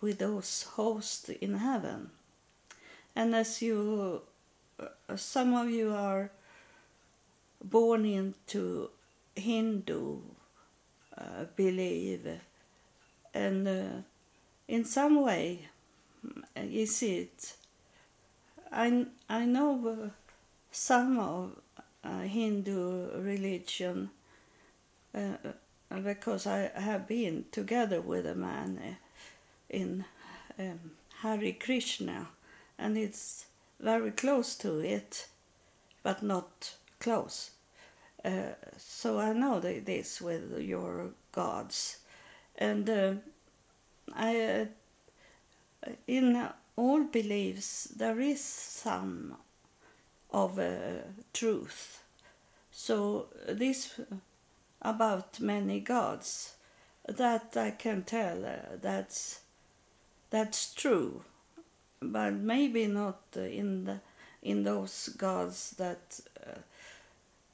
with 0.00 0.18
those 0.18 0.62
hosts 0.74 1.28
in 1.28 1.54
heaven, 1.54 2.10
and 3.14 3.34
as 3.34 3.60
you, 3.62 4.22
uh, 4.78 5.16
some 5.16 5.54
of 5.54 5.70
you 5.70 5.92
are 5.92 6.30
born 7.62 8.04
into 8.04 8.90
Hindu 9.36 10.18
uh, 11.18 11.44
belief, 11.56 12.20
and 13.34 14.04
in 14.68 14.84
some 14.84 15.22
way, 15.22 15.68
you 16.62 16.86
see 16.86 17.18
it? 17.18 17.54
I, 18.72 19.06
I 19.28 19.44
know 19.44 19.88
uh, 19.88 20.08
some 20.70 21.18
of 21.18 21.60
uh, 22.04 22.20
Hindu 22.20 23.20
religion 23.20 24.10
uh, 25.14 25.36
because 26.04 26.46
I 26.46 26.70
have 26.74 27.08
been 27.08 27.46
together 27.50 28.00
with 28.00 28.26
a 28.26 28.34
man 28.34 28.96
in 29.70 30.04
um, 30.58 30.92
Hare 31.22 31.52
Krishna, 31.52 32.28
and 32.78 32.98
it's 32.98 33.46
very 33.78 34.10
close 34.10 34.54
to 34.56 34.80
it, 34.80 35.28
but 36.02 36.22
not 36.22 36.74
close. 36.98 37.50
Uh, 38.24 38.54
so 38.76 39.18
I 39.18 39.32
know 39.32 39.60
this 39.60 40.20
with 40.20 40.58
your 40.60 41.10
gods, 41.32 41.98
and 42.56 42.90
uh, 42.90 43.12
I 44.14 44.68
in 46.06 46.48
all 46.76 47.04
beliefs 47.04 47.88
there 47.96 48.20
is 48.20 48.42
some 48.42 49.36
of 50.32 50.58
uh, 50.58 51.02
truth. 51.32 52.02
So 52.72 53.26
this 53.48 54.00
about 54.82 55.40
many 55.40 55.80
gods 55.80 56.54
that 57.06 57.56
I 57.56 57.70
can 57.72 58.02
tell 58.02 58.44
uh, 58.44 58.76
that's 58.80 59.40
that's 60.30 60.74
true, 60.74 61.22
but 62.00 62.32
maybe 62.34 62.86
not 62.86 63.20
in 63.34 63.84
the 63.84 64.00
in 64.42 64.62
those 64.62 65.10
gods 65.18 65.72
that 65.72 66.20
uh, 66.46 66.58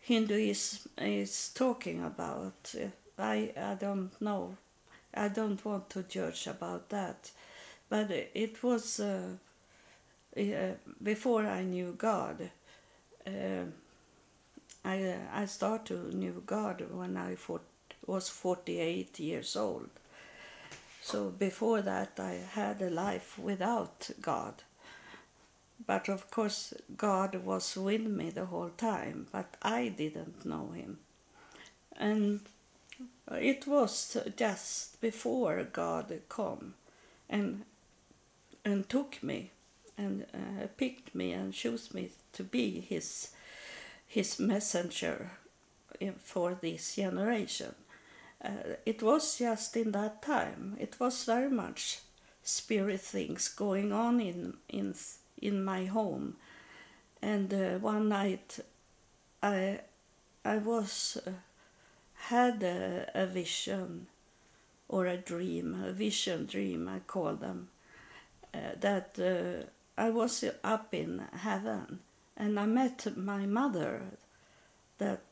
Hinduism 0.00 0.90
is 0.98 1.50
talking 1.54 2.04
about. 2.04 2.74
I 3.18 3.52
I 3.56 3.74
don't 3.74 4.12
know. 4.20 4.56
I 5.14 5.28
don't 5.28 5.64
want 5.64 5.90
to 5.90 6.02
judge 6.02 6.46
about 6.46 6.90
that 6.90 7.30
but 7.88 8.10
it 8.10 8.62
was 8.62 9.00
uh, 9.00 9.22
uh, 10.36 10.42
before 11.02 11.46
I 11.46 11.62
knew 11.62 11.94
God. 11.96 12.50
Uh, 13.26 13.64
I 14.84 15.16
I 15.32 15.46
started 15.46 15.86
to 16.10 16.16
knew 16.16 16.42
God 16.46 16.84
when 16.90 17.16
I 17.16 17.36
was 18.06 18.28
48 18.28 19.18
years 19.20 19.56
old. 19.56 19.88
So 21.06 21.30
before 21.30 21.82
that, 21.82 22.18
I 22.18 22.40
had 22.50 22.82
a 22.82 22.90
life 22.90 23.38
without 23.38 24.10
God. 24.20 24.54
But 25.86 26.08
of 26.08 26.32
course, 26.32 26.74
God 26.96 27.36
was 27.44 27.76
with 27.76 28.00
me 28.00 28.30
the 28.30 28.46
whole 28.46 28.70
time, 28.70 29.28
but 29.30 29.56
I 29.62 29.86
didn't 29.86 30.44
know 30.44 30.72
Him. 30.74 30.98
And 31.96 32.40
it 33.30 33.68
was 33.68 34.16
just 34.36 35.00
before 35.00 35.62
God 35.62 36.12
come 36.28 36.74
and 37.30 37.62
and 38.64 38.88
took 38.88 39.22
me 39.22 39.52
and 39.96 40.26
uh, 40.34 40.66
picked 40.76 41.14
me 41.14 41.30
and 41.30 41.54
chose 41.54 41.94
me 41.94 42.10
to 42.32 42.42
be 42.42 42.80
his 42.80 43.30
his 44.08 44.40
messenger 44.40 45.30
for 46.18 46.54
this 46.60 46.96
generation. 46.96 47.76
Uh, 48.46 48.76
it 48.86 49.02
was 49.02 49.38
just 49.38 49.76
in 49.76 49.92
that 49.92 50.22
time. 50.22 50.76
It 50.78 51.00
was 51.00 51.24
very 51.24 51.50
much 51.50 52.00
spirit 52.44 53.00
things 53.00 53.48
going 53.48 53.92
on 53.92 54.20
in 54.20 54.54
in 54.68 54.94
in 55.42 55.64
my 55.64 55.86
home, 55.86 56.36
and 57.22 57.52
uh, 57.52 57.78
one 57.80 58.08
night, 58.08 58.60
I 59.42 59.80
I 60.44 60.58
was 60.58 61.18
uh, 61.26 61.30
had 62.28 62.62
a, 62.62 63.10
a 63.14 63.26
vision 63.26 64.06
or 64.88 65.06
a 65.06 65.16
dream, 65.16 65.82
a 65.84 65.92
vision 65.92 66.46
dream 66.46 66.88
I 66.88 67.00
call 67.00 67.34
them, 67.34 67.68
uh, 68.54 68.58
that 68.80 69.18
uh, 69.18 69.66
I 70.00 70.10
was 70.10 70.44
up 70.62 70.94
in 70.94 71.22
heaven 71.42 72.00
and 72.36 72.58
I 72.60 72.66
met 72.66 73.16
my 73.16 73.46
mother 73.46 74.02
that 74.98 75.22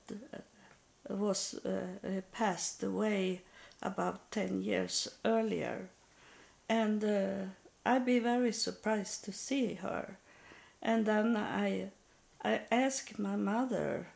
uh, 1.08 1.14
was 1.14 1.58
passed 2.32 2.82
away 2.82 3.40
about 3.82 4.30
10 4.30 4.62
years 4.62 5.08
earlier. 5.24 5.88
And 6.68 7.04
uh, 7.04 7.50
I'd 7.84 8.06
be 8.06 8.18
very 8.18 8.52
surprised 8.52 9.24
to 9.24 9.32
see 9.32 9.74
her. 9.74 10.16
And 10.82 11.06
then 11.06 11.36
I, 11.36 11.90
I 12.42 12.60
asked 12.70 13.18
my 13.18 13.36
mother 13.36 14.06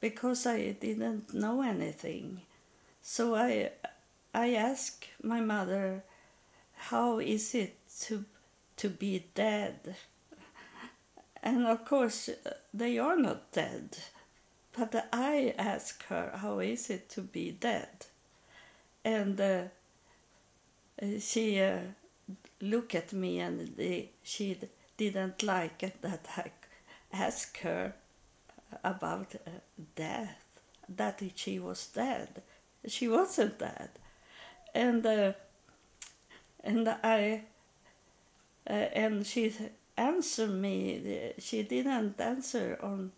because 0.00 0.46
I 0.46 0.72
didn't 0.72 1.34
know 1.34 1.62
anything. 1.62 2.42
So 3.02 3.34
I, 3.34 3.70
I 4.34 4.54
asked 4.54 5.06
my 5.22 5.40
mother, 5.40 6.02
how 6.76 7.18
is 7.18 7.54
it 7.54 7.76
to 8.02 8.24
to 8.78 8.88
be 8.88 9.24
dead. 9.34 9.96
And 11.42 11.66
of 11.66 11.84
course, 11.84 12.28
uh, 12.28 12.50
they 12.72 12.98
are 12.98 13.16
not 13.16 13.52
dead. 13.52 13.98
But 14.78 15.08
I 15.12 15.54
ask 15.58 16.04
her, 16.06 16.32
how 16.34 16.60
is 16.60 16.90
it 16.90 17.10
to 17.10 17.22
be 17.22 17.50
dead? 17.50 18.06
And 19.04 19.40
uh, 19.40 19.62
she 21.20 21.60
uh, 21.60 21.78
looked 22.60 22.94
at 22.94 23.12
me 23.12 23.40
and 23.40 23.76
the, 23.76 24.08
she 24.22 24.58
didn't 24.96 25.42
like 25.42 25.82
it 25.82 26.00
that 26.02 26.26
I 26.36 26.50
asked 27.12 27.58
her 27.58 27.94
about 28.84 29.34
uh, 29.34 29.50
death, 29.96 30.38
that 30.88 31.22
she 31.34 31.58
was 31.58 31.86
dead. 31.86 32.42
She 32.86 33.08
wasn't 33.08 33.58
dead. 33.58 33.90
And, 34.74 35.04
uh, 35.04 35.32
and 36.62 36.88
I 36.88 37.42
uh, 38.68 38.72
and 38.72 39.26
she 39.26 39.54
answered 39.96 40.50
me. 40.50 41.32
She 41.38 41.62
didn't 41.62 42.20
answer 42.20 42.78
on 42.82 43.12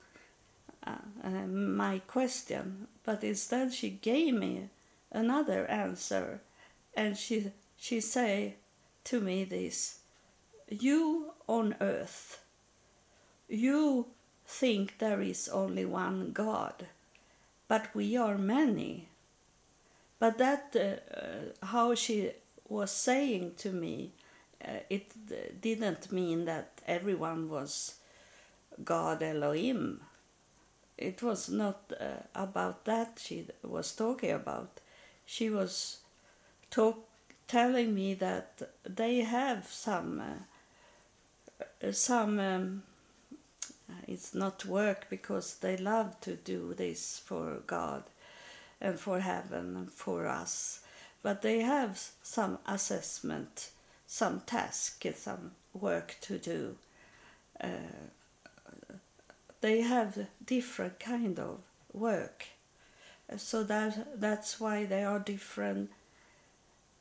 uh, 0.86 1.46
my 1.46 2.00
question, 2.06 2.86
but 3.04 3.22
instead 3.22 3.72
she 3.72 3.90
gave 3.90 4.34
me 4.34 4.68
another 5.12 5.66
answer, 5.66 6.40
and 6.96 7.16
she 7.16 7.52
she 7.78 8.00
say 8.00 8.54
to 9.04 9.20
me 9.20 9.44
this: 9.44 9.98
"You 10.68 11.32
on 11.46 11.74
earth. 11.80 12.40
You 13.48 14.06
think 14.46 14.98
there 14.98 15.20
is 15.20 15.48
only 15.48 15.84
one 15.84 16.32
God, 16.32 16.86
but 17.68 17.94
we 17.94 18.16
are 18.16 18.38
many. 18.38 19.08
But 20.20 20.38
that, 20.38 20.76
uh, 20.76 21.66
how 21.66 21.94
she 21.94 22.30
was 22.68 22.90
saying 22.90 23.54
to 23.58 23.72
me, 23.72 24.10
uh, 24.62 24.80
it 24.90 25.06
didn't 25.60 26.12
mean 26.12 26.44
that 26.44 26.68
everyone 26.86 27.48
was 27.48 27.94
God 28.84 29.22
Elohim. 29.22 30.00
It 31.00 31.22
was 31.22 31.48
not 31.48 31.80
uh, 31.98 32.22
about 32.34 32.84
that 32.84 33.18
she 33.22 33.46
was 33.62 33.92
talking 33.92 34.32
about. 34.32 34.80
She 35.26 35.48
was 35.48 35.98
talk, 36.70 36.98
telling 37.48 37.94
me 37.94 38.14
that 38.14 38.62
they 38.84 39.20
have 39.20 39.66
some 39.66 40.20
uh, 40.20 41.92
some 41.92 42.38
um, 42.38 42.82
it's 44.06 44.34
not 44.34 44.64
work 44.64 45.06
because 45.10 45.56
they 45.56 45.76
love 45.76 46.20
to 46.20 46.36
do 46.36 46.74
this 46.74 47.20
for 47.24 47.62
God 47.66 48.04
and 48.80 48.98
for 49.00 49.20
heaven 49.20 49.76
and 49.76 49.90
for 49.90 50.26
us 50.26 50.80
but 51.22 51.42
they 51.42 51.60
have 51.60 51.98
some 52.22 52.58
assessment 52.66 53.70
some 54.06 54.40
task 54.46 55.04
some 55.16 55.52
work 55.74 56.16
to 56.20 56.38
do 56.38 56.76
uh, 57.60 57.68
they 59.60 59.80
have 59.82 60.26
different 60.44 60.98
kind 60.98 61.38
of 61.38 61.60
work. 61.92 62.46
So 63.36 63.62
that 63.64 64.20
that's 64.20 64.58
why 64.58 64.84
they 64.84 65.04
are 65.04 65.18
different 65.18 65.90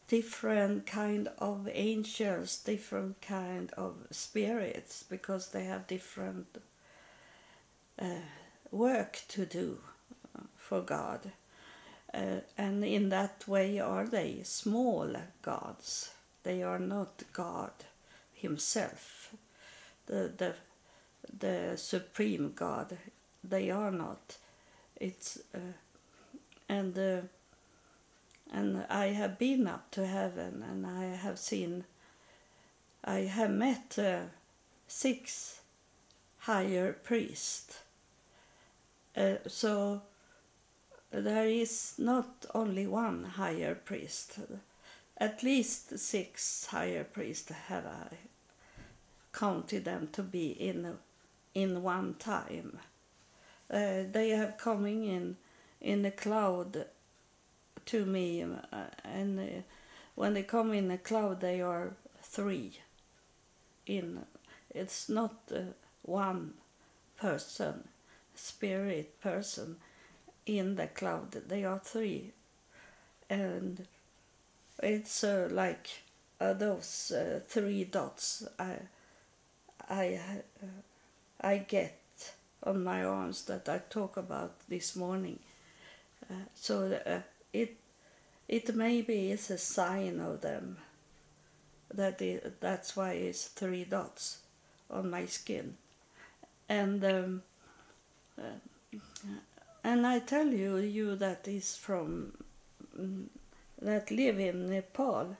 different 0.07 0.87
kind 0.87 1.27
of 1.37 1.69
angels 1.71 2.57
different 2.57 3.21
kind 3.21 3.71
of 3.77 3.93
spirits 4.09 5.03
because 5.07 5.49
they 5.49 5.65
have 5.65 5.85
different 5.85 6.47
uh, 8.01 8.05
work 8.71 9.21
to 9.27 9.45
do 9.45 9.77
for 10.57 10.81
god. 10.81 11.31
Uh, 12.13 12.41
and 12.57 12.83
in 12.83 13.09
that 13.09 13.47
way 13.47 13.79
are 13.79 14.07
they 14.07 14.41
small 14.43 15.15
gods. 15.41 16.11
They 16.43 16.63
are 16.63 16.79
not 16.79 17.23
god 17.33 17.71
himself. 18.33 19.35
The 20.07 20.31
the 20.35 20.53
the 21.37 21.77
supreme 21.77 22.53
god 22.55 22.97
they 23.43 23.69
are 23.69 23.91
not. 23.91 24.37
It's 24.97 25.39
uh, 25.55 25.73
and 26.67 26.97
uh, 26.97 27.21
and 28.51 28.85
I 28.89 29.07
have 29.07 29.39
been 29.39 29.67
up 29.67 29.91
to 29.91 30.05
heaven 30.05 30.63
and 30.69 30.85
I 30.85 31.15
have 31.15 31.39
seen 31.39 31.85
I 33.03 33.19
have 33.19 33.51
met 33.51 33.97
uh, 33.97 34.21
six 34.87 35.61
higher 36.39 36.93
priests. 36.93 37.79
Uh, 39.15 39.35
so 39.47 40.01
there 41.11 41.47
is 41.47 41.95
not 41.97 42.45
only 42.53 42.87
one 42.87 43.23
higher 43.23 43.75
priest. 43.75 44.39
At 45.17 45.43
least 45.43 45.97
six 45.99 46.67
higher 46.67 47.03
priests 47.03 47.51
have 47.67 47.85
I 47.85 48.15
counted 49.33 49.85
them 49.85 50.09
to 50.13 50.23
be 50.23 50.51
in 50.51 50.97
in 51.53 51.83
one 51.83 52.15
time. 52.15 52.79
Uh, 53.71 54.03
they 54.11 54.29
have 54.29 54.57
coming 54.57 55.05
in 55.05 55.37
in 55.81 56.05
a 56.05 56.11
cloud 56.11 56.85
to 57.85 58.05
me 58.05 58.43
uh, 58.43 58.77
and 59.03 59.39
uh, 59.39 59.43
when 60.15 60.33
they 60.33 60.43
come 60.43 60.73
in 60.73 60.91
a 60.91 60.97
cloud 60.97 61.41
they 61.41 61.61
are 61.61 61.93
three. 62.23 62.79
In 63.85 64.25
it's 64.73 65.09
not 65.09 65.35
uh, 65.53 65.59
one 66.03 66.53
person 67.17 67.83
spirit 68.35 69.19
person 69.21 69.75
in 70.45 70.75
the 70.75 70.87
cloud. 70.87 71.31
They 71.31 71.63
are 71.65 71.79
three. 71.79 72.31
And 73.29 73.85
it's 74.81 75.23
like 75.23 75.89
uh, 76.39 76.53
those 76.53 77.11
three 77.47 77.83
dots 77.83 78.47
i 78.57 78.77
i 79.89 80.19
i 81.41 81.57
get 81.57 81.95
on 82.63 82.83
my 82.83 83.03
arms 83.03 83.45
that 83.45 83.67
i 83.69 83.79
talk 83.89 84.17
about 84.17 84.53
this 84.69 84.95
morning. 84.95 85.39
So 86.55 86.99
it 87.53 87.75
it 88.47 88.75
maybe 88.75 89.31
is 89.31 89.49
a 89.51 89.57
sign 89.57 90.19
of 90.19 90.41
them 90.41 90.77
that 91.93 92.21
it, 92.21 92.59
that's 92.61 92.95
why 92.95 93.13
it's 93.13 93.45
three 93.47 93.83
dots 93.83 94.39
on 94.89 95.09
my 95.09 95.25
skin. 95.25 95.75
And 96.67 97.03
um, 97.03 97.41
uh, 98.39 98.97
and 99.83 100.05
I 100.05 100.19
tell 100.19 100.47
you 100.47 100.77
you 100.77 101.15
that 101.15 101.47
is 101.47 101.75
from 101.75 102.33
mm, 102.99 103.25
that 103.81 104.11
live 104.11 104.39
in 104.39 104.69
Nepal 104.69 105.37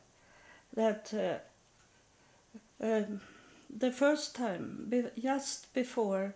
that 0.75 1.13
uh, 1.13 2.85
um, 2.85 3.21
the 3.69 3.91
first 3.91 4.35
time 4.35 4.85
be, 4.89 5.05
just 5.19 5.73
before 5.73 6.33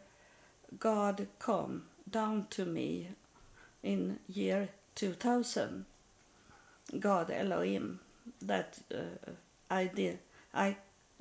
God 0.79 1.27
come 1.39 1.83
down 2.09 2.47
to 2.51 2.65
me 2.65 3.09
in 3.81 4.19
year 4.27 4.69
2000 4.95 5.85
god 6.99 7.31
elohim 7.31 7.99
that 8.41 8.77
uh, 8.93 9.31
i 9.71 9.85
did 9.85 10.19
i 10.53 10.75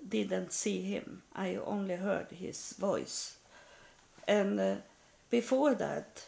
didn't 0.09 0.53
see 0.53 0.83
him. 0.83 1.23
I 1.35 1.57
only 1.57 1.97
heard 1.97 2.29
his 2.31 2.75
voice. 2.79 3.37
And 4.27 4.61
uh, 4.61 4.75
before 5.31 5.75
that 5.75 6.25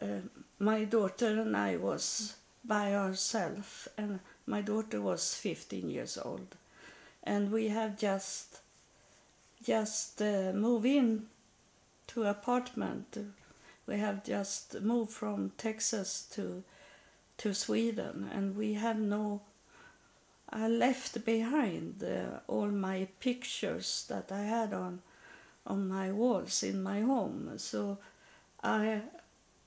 uh, 0.00 0.22
my 0.58 0.84
daughter 0.84 1.40
and 1.40 1.56
i 1.56 1.76
was 1.76 2.34
by 2.64 2.94
ourselves 2.94 3.88
and 3.96 4.20
my 4.46 4.60
daughter 4.60 5.00
was 5.00 5.34
15 5.34 5.90
years 5.90 6.18
old. 6.18 6.54
And 7.24 7.50
we 7.50 7.68
have 7.68 7.98
just 7.98 8.60
just 9.64 10.22
uh, 10.22 10.52
moved 10.54 10.86
in 10.86 11.26
to 12.08 12.24
apartment 12.24 13.16
we 13.88 13.96
have 13.98 14.22
just 14.22 14.80
moved 14.82 15.12
from 15.12 15.50
Texas 15.56 16.28
to 16.34 16.62
to 17.38 17.54
Sweden, 17.54 18.28
and 18.32 18.56
we 18.56 18.74
have 18.74 18.98
no. 18.98 19.40
I 20.50 20.68
left 20.68 21.24
behind 21.24 22.02
uh, 22.02 22.40
all 22.48 22.66
my 22.66 23.06
pictures 23.20 24.04
that 24.08 24.30
I 24.30 24.42
had 24.42 24.72
on 24.74 25.00
on 25.66 25.88
my 25.88 26.12
walls 26.12 26.62
in 26.62 26.82
my 26.82 27.00
home. 27.00 27.58
So 27.58 27.98
I 28.62 29.00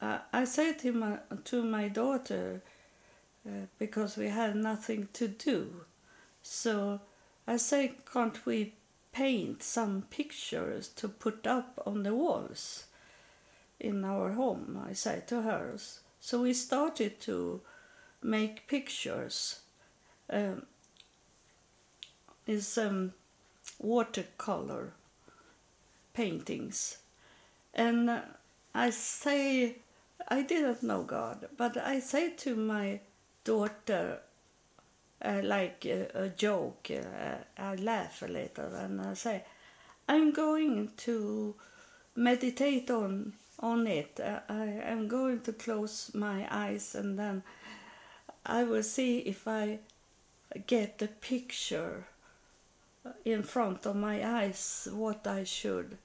uh, 0.02 0.20
I 0.32 0.46
said 0.46 0.80
to 0.80 0.92
my 0.92 1.18
to 1.46 1.64
my 1.64 1.88
daughter 1.88 2.62
uh, 3.48 3.66
because 3.80 4.18
we 4.18 4.28
had 4.28 4.56
nothing 4.56 5.08
to 5.14 5.28
do. 5.28 5.86
So 6.44 7.00
I 7.48 7.58
say, 7.58 7.94
can't 8.14 8.46
we 8.46 8.74
paint 9.12 9.64
some 9.64 10.04
pictures 10.10 10.88
to 10.90 11.08
put 11.08 11.46
up 11.46 11.82
on 11.86 12.04
the 12.04 12.16
walls? 12.16 12.86
in 13.82 14.06
our 14.06 14.34
home, 14.34 14.80
I 14.88 14.94
said 14.94 15.28
to 15.30 15.42
her. 15.42 15.78
So 16.22 16.44
we 16.44 16.54
started 16.54 17.20
to 17.22 17.62
make 18.22 18.68
pictures. 18.68 19.60
Um, 20.30 20.66
is 22.48 22.78
um, 22.78 23.14
watercolor 23.80 24.94
paintings. 26.14 26.98
And 27.74 28.10
uh, 28.10 28.22
I 28.74 28.90
say, 28.90 29.76
I 30.28 30.42
didn't 30.42 30.84
know 30.84 31.04
God, 31.04 31.48
but 31.58 31.78
I 31.78 32.00
say 32.00 32.32
to 32.38 32.56
my 32.56 33.00
daughter, 33.44 34.20
uh, 35.24 35.42
like 35.44 35.86
a, 35.86 36.08
a 36.14 36.30
joke, 36.30 36.90
uh, 36.92 37.62
I 37.62 37.76
laugh 37.76 38.22
a 38.22 38.28
little 38.28 38.74
and 38.76 39.02
I 39.02 39.14
say, 39.14 39.44
I'm 40.08 40.32
going 40.32 40.92
to 40.98 41.56
meditate 42.16 42.90
on 42.90 43.34
on 43.60 43.86
it. 43.86 44.20
I 44.20 44.66
am 44.84 45.08
going 45.08 45.42
to 45.42 45.54
close 45.54 46.12
my 46.16 46.48
eyes 46.50 46.96
and 46.96 47.18
then 47.18 47.44
I 48.46 48.64
will 48.64 48.84
see 48.84 49.20
if 49.20 49.48
I 49.48 49.80
get 50.66 50.98
the 50.98 51.08
picture 51.08 52.06
in 53.24 53.44
front 53.44 53.86
of 53.86 53.96
my 53.96 54.26
eyes 54.26 54.88
what 54.92 55.26
I 55.28 55.44
should 55.44 55.98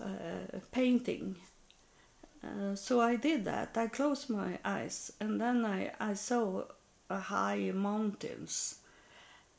uh, 0.00 0.58
painting. 0.72 1.36
Uh, 2.42 2.76
so 2.76 3.00
I 3.00 3.16
did 3.16 3.44
that. 3.46 3.76
I 3.76 3.88
closed 3.88 4.30
my 4.30 4.58
eyes 4.64 5.12
and 5.20 5.40
then 5.40 5.64
I, 5.64 5.90
I 5.98 6.14
saw 6.14 6.62
high 7.16 7.70
mountains 7.74 8.76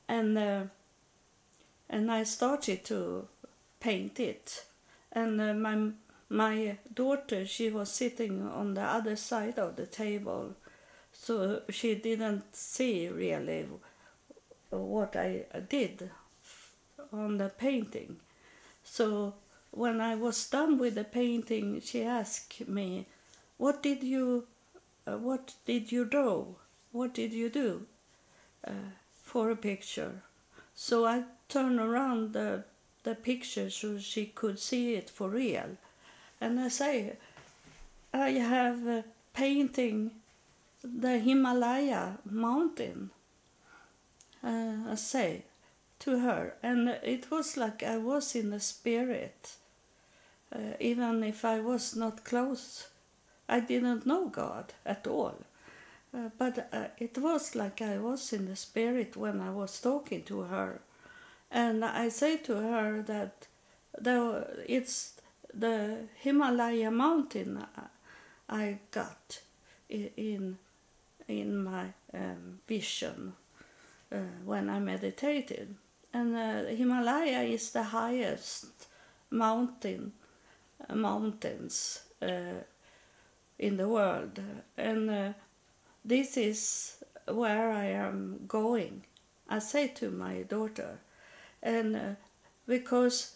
and 0.07 0.37
uh, 0.37 0.63
and 1.89 2.11
I 2.11 2.23
started 2.23 2.85
to 2.85 3.27
paint 3.79 4.19
it 4.19 4.65
and 5.11 5.41
uh, 5.41 5.53
my 5.53 5.91
my 6.29 6.77
daughter 6.93 7.45
she 7.45 7.69
was 7.69 7.89
sitting 7.91 8.47
on 8.47 8.75
the 8.75 8.83
other 8.83 9.15
side 9.15 9.57
of 9.57 9.75
the 9.75 9.87
table 9.87 10.55
so 11.13 11.61
she 11.69 11.95
didn't 11.95 12.55
see 12.55 13.07
really 13.07 13.65
what 14.69 15.15
I 15.15 15.45
did 15.67 16.09
on 17.11 17.37
the 17.37 17.49
painting. 17.49 18.17
So 18.83 19.33
when 19.71 20.01
I 20.01 20.15
was 20.15 20.49
done 20.49 20.77
with 20.77 20.95
the 20.95 21.03
painting, 21.03 21.81
she 21.81 22.03
asked 22.03 22.67
me, 22.67 23.05
"What 23.57 23.83
did 23.83 24.03
you, 24.03 24.47
uh, 25.07 25.17
what 25.17 25.53
did 25.65 25.91
you 25.91 26.05
draw? 26.05 26.45
What 26.91 27.13
did 27.13 27.33
you 27.33 27.49
do 27.49 27.85
uh, 28.67 28.91
for 29.23 29.51
a 29.51 29.55
picture?" 29.55 30.21
So 30.75 31.05
I 31.05 31.23
turned 31.47 31.79
around 31.79 32.33
the 32.33 32.63
the 33.03 33.15
picture 33.15 33.69
so 33.69 33.99
she 33.99 34.25
could 34.25 34.59
see 34.59 34.95
it 34.95 35.09
for 35.09 35.29
real, 35.29 35.77
and 36.41 36.59
I 36.59 36.69
say, 36.69 37.17
"I 38.13 38.31
have 38.31 38.87
a 38.87 39.03
painting 39.33 40.11
the 40.83 41.19
Himalaya 41.19 42.17
mountain." 42.25 43.11
Uh, 44.43 44.91
I 44.91 44.95
say 44.95 45.43
to 45.99 46.19
her, 46.19 46.55
and 46.63 46.89
it 46.89 47.29
was 47.29 47.57
like 47.57 47.83
I 47.83 47.97
was 47.97 48.35
in 48.35 48.51
the 48.51 48.59
spirit, 48.59 49.57
uh, 50.51 50.73
even 50.79 51.23
if 51.23 51.43
I 51.43 51.59
was 51.59 51.95
not 51.95 52.23
close. 52.23 52.87
I 53.47 53.59
didn't 53.59 54.05
know 54.05 54.29
God 54.29 54.73
at 54.85 55.07
all. 55.07 55.35
Uh, 56.13 56.29
but 56.37 56.69
uh, 56.73 56.85
it 56.97 57.17
was 57.17 57.55
like 57.55 57.81
I 57.81 57.97
was 57.97 58.33
in 58.33 58.47
the 58.47 58.55
spirit 58.55 59.15
when 59.15 59.39
I 59.41 59.51
was 59.51 59.79
talking 59.79 60.23
to 60.23 60.41
her. 60.41 60.81
And 61.51 61.83
I 61.85 62.09
say 62.09 62.37
to 62.37 62.55
her 62.55 63.01
that 63.03 63.47
the, 63.97 64.47
it's 64.67 65.13
the 65.53 65.97
Himalaya 66.21 66.91
mountain 66.91 67.63
I 68.49 68.77
got 68.91 69.39
in, 69.89 70.57
in 71.27 71.63
my 71.63 71.85
um, 72.13 72.59
vision 72.67 73.33
uh, 74.11 74.17
when 74.45 74.69
I 74.69 74.79
meditated. 74.79 75.75
And 76.13 76.35
uh, 76.35 76.65
Himalaya 76.65 77.41
is 77.41 77.71
the 77.71 77.83
highest 77.83 78.65
mountain 79.29 80.13
uh, 80.89 80.95
mountains 80.95 82.01
uh, 82.21 82.63
in 83.59 83.77
the 83.77 83.87
world, 83.87 84.39
and 84.77 85.09
uh, 85.09 85.33
this 86.03 86.37
is 86.37 86.95
where 87.27 87.71
I 87.71 87.85
am 87.85 88.45
going. 88.47 89.03
I 89.49 89.59
say 89.59 89.87
to 89.87 90.09
my 90.09 90.43
daughter, 90.43 90.99
and 91.61 91.95
uh, 91.95 92.09
because 92.67 93.35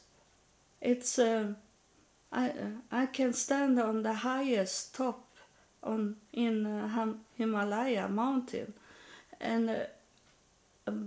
it's 0.82 1.17
uh, 1.17 1.54
I 2.32 2.49
uh, 2.49 2.54
I 2.91 3.06
can 3.08 3.34
stand 3.34 3.80
on 3.80 4.04
the 4.04 4.13
highest 4.13 4.95
top 4.95 5.26
on 5.84 6.15
in 6.32 6.65
uh, 6.65 7.13
Himalaya 7.38 8.08
mountain, 8.08 8.73
and 9.39 9.88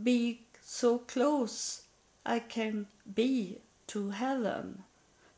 be 0.02 0.40
so 0.62 0.98
close 0.98 1.82
I 2.24 2.40
can 2.40 2.86
be 3.14 3.58
to 3.86 4.10
heaven, 4.10 4.82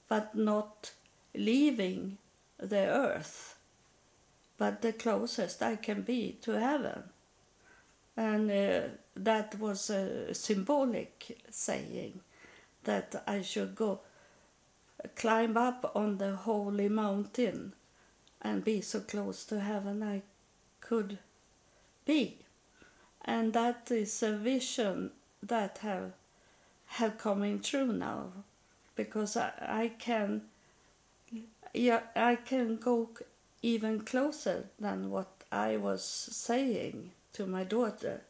but 0.08 0.34
not 0.34 0.92
leaving 1.34 2.16
the 2.58 2.86
earth, 2.86 3.56
but 4.58 4.82
the 4.82 4.92
closest 4.92 5.62
I 5.62 5.76
can 5.76 6.02
be 6.02 6.38
to 6.42 6.52
heaven. 6.52 7.04
And 8.16 8.50
uh, 8.50 8.88
that 9.16 9.58
was 9.58 9.90
a 9.90 10.34
symbolic 10.34 11.38
saying 11.50 12.20
that 12.84 13.22
I 13.26 13.42
should 13.42 13.74
go 13.76 14.00
climb 15.14 15.56
up 15.56 15.92
on 15.94 16.18
the 16.18 16.34
holy 16.34 16.88
mountain 16.88 17.72
and 18.42 18.64
be 18.64 18.80
so 18.80 19.00
close 19.00 19.44
to 19.44 19.60
heaven 19.60 20.02
I 20.02 20.22
could 20.80 21.18
be 22.04 22.38
and 23.24 23.52
that 23.52 23.90
is 23.90 24.22
a 24.22 24.32
vision 24.32 25.10
that 25.42 25.78
have 25.78 26.12
have 26.86 27.18
coming 27.18 27.60
true 27.60 27.92
now 27.92 28.28
because 28.96 29.36
I, 29.36 29.52
I 29.60 29.92
can 29.98 30.42
yeah 31.74 32.00
I 32.16 32.36
can 32.36 32.76
go 32.76 33.10
even 33.62 34.00
closer 34.00 34.66
than 34.78 35.10
what 35.10 35.28
I 35.50 35.76
was 35.76 36.04
saying 36.04 37.10
to 37.34 37.46
my 37.46 37.64
daughter. 37.64 38.22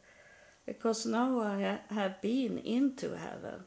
Because 0.65 1.05
now 1.05 1.39
I 1.39 1.79
have 1.93 2.21
been 2.21 2.59
into 2.59 3.17
heaven 3.17 3.63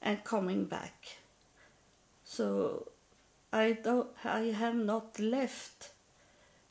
and 0.00 0.24
coming 0.24 0.64
back. 0.64 1.16
So 2.24 2.88
I 3.52 3.72
don't 3.72 4.08
I 4.24 4.54
have 4.62 4.74
not 4.74 5.18
left 5.18 5.90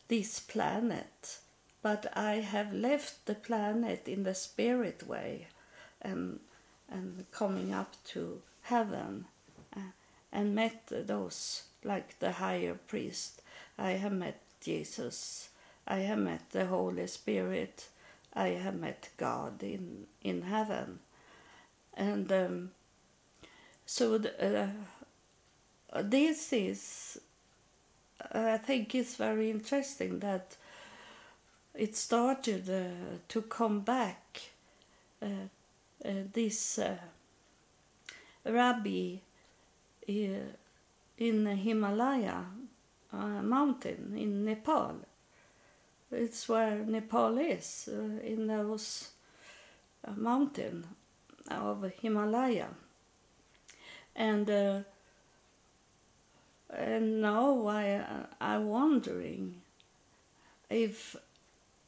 this 0.08 0.40
planet 0.40 1.38
but 1.82 2.12
I 2.16 2.36
have 2.36 2.74
left 2.74 3.26
the 3.26 3.36
planet 3.36 4.08
in 4.08 4.24
the 4.24 4.36
spirit 4.36 5.08
way 5.08 5.48
and 6.02 6.40
and 6.90 7.26
coming 7.32 7.74
up 7.74 7.94
to 8.14 8.42
heaven 8.64 9.26
uh, 9.76 9.92
and 10.34 10.56
met 10.56 10.82
those 10.90 11.64
like 11.84 12.20
the 12.20 12.34
higher 12.34 12.74
priest 12.88 13.42
I 13.78 13.92
have 13.92 14.14
met 14.14 14.40
Jesus 14.62 15.50
I 15.88 16.00
have 16.00 16.20
met 16.20 16.50
the 16.52 16.66
Holy 16.66 17.08
Spirit 17.08 17.88
I 18.34 18.50
have 18.50 18.76
met 18.76 19.10
God 19.18 19.64
in 19.64 20.08
in 20.24 20.44
heaven 20.44 21.00
and 21.96 22.32
um, 22.32 22.72
so 23.86 24.18
the, 24.18 24.70
uh, 25.94 26.02
this 26.04 26.54
is 26.54 27.20
I 28.34 28.58
think 28.58 28.96
it's 28.96 29.16
very 29.16 29.50
interesting 29.50 30.20
that 30.20 30.56
it 31.76 31.96
started 31.96 32.70
uh, 32.70 33.18
to 33.30 33.42
come 33.42 33.80
back. 33.82 34.42
Uh, 35.22 35.48
uh, 36.04 36.10
this 36.34 36.80
uh, 36.80 36.98
rabbi 38.46 39.18
in 40.08 41.44
the 41.44 41.56
Himalaya 41.56 42.46
uh, 43.13 43.41
mountain 43.41 44.15
in 44.17 44.45
Nepal. 44.45 44.95
It's 46.12 46.47
where 46.50 46.78
Nepal 46.80 47.38
is, 47.38 47.89
uh, 47.91 48.26
in 48.26 48.47
those 48.47 49.12
mountain 50.15 50.86
of 51.50 51.89
Himalaya. 52.02 52.67
And 54.15 54.50
and 56.69 57.21
now 57.21 57.67
I 57.67 58.04
I'm 58.39 58.67
wondering 58.67 59.62
if 60.69 61.15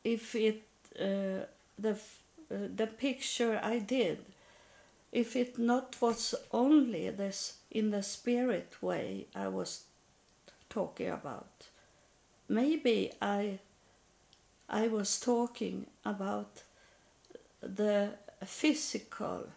if 0.04 0.36
it 0.36 0.64
uh, 1.00 1.46
the 1.80 1.98
uh, 2.52 2.68
the 2.76 2.88
picture 2.88 3.60
I 3.64 3.80
did, 3.80 4.20
if 5.12 5.36
it 5.36 5.58
not 5.58 5.96
was 6.02 6.36
only 6.52 7.10
this 7.10 7.58
in 7.72 7.92
the 7.92 8.04
spirit 8.04 8.76
way 8.82 9.26
I 9.36 9.48
was 9.48 9.84
talking 10.74 11.10
about, 11.10 11.68
maybe 12.50 13.12
I 13.22 13.60
I 14.70 14.88
was 14.88 15.20
talking 15.20 15.86
about 16.04 16.64
the 17.62 18.10
physical, 18.46 19.48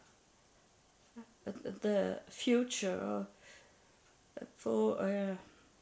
the 1.83 2.18
future 2.29 3.26
for 4.59 5.00
uh, 5.00 5.37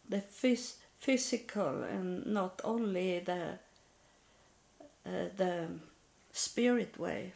the 0.08 0.20
phys- 0.20 0.76
physical 1.00 1.82
and 1.82 2.26
not 2.26 2.60
only 2.62 3.18
the 3.18 3.58
uh, 5.06 5.28
the 5.36 5.66
spirit 6.32 6.98
way. 6.98 7.32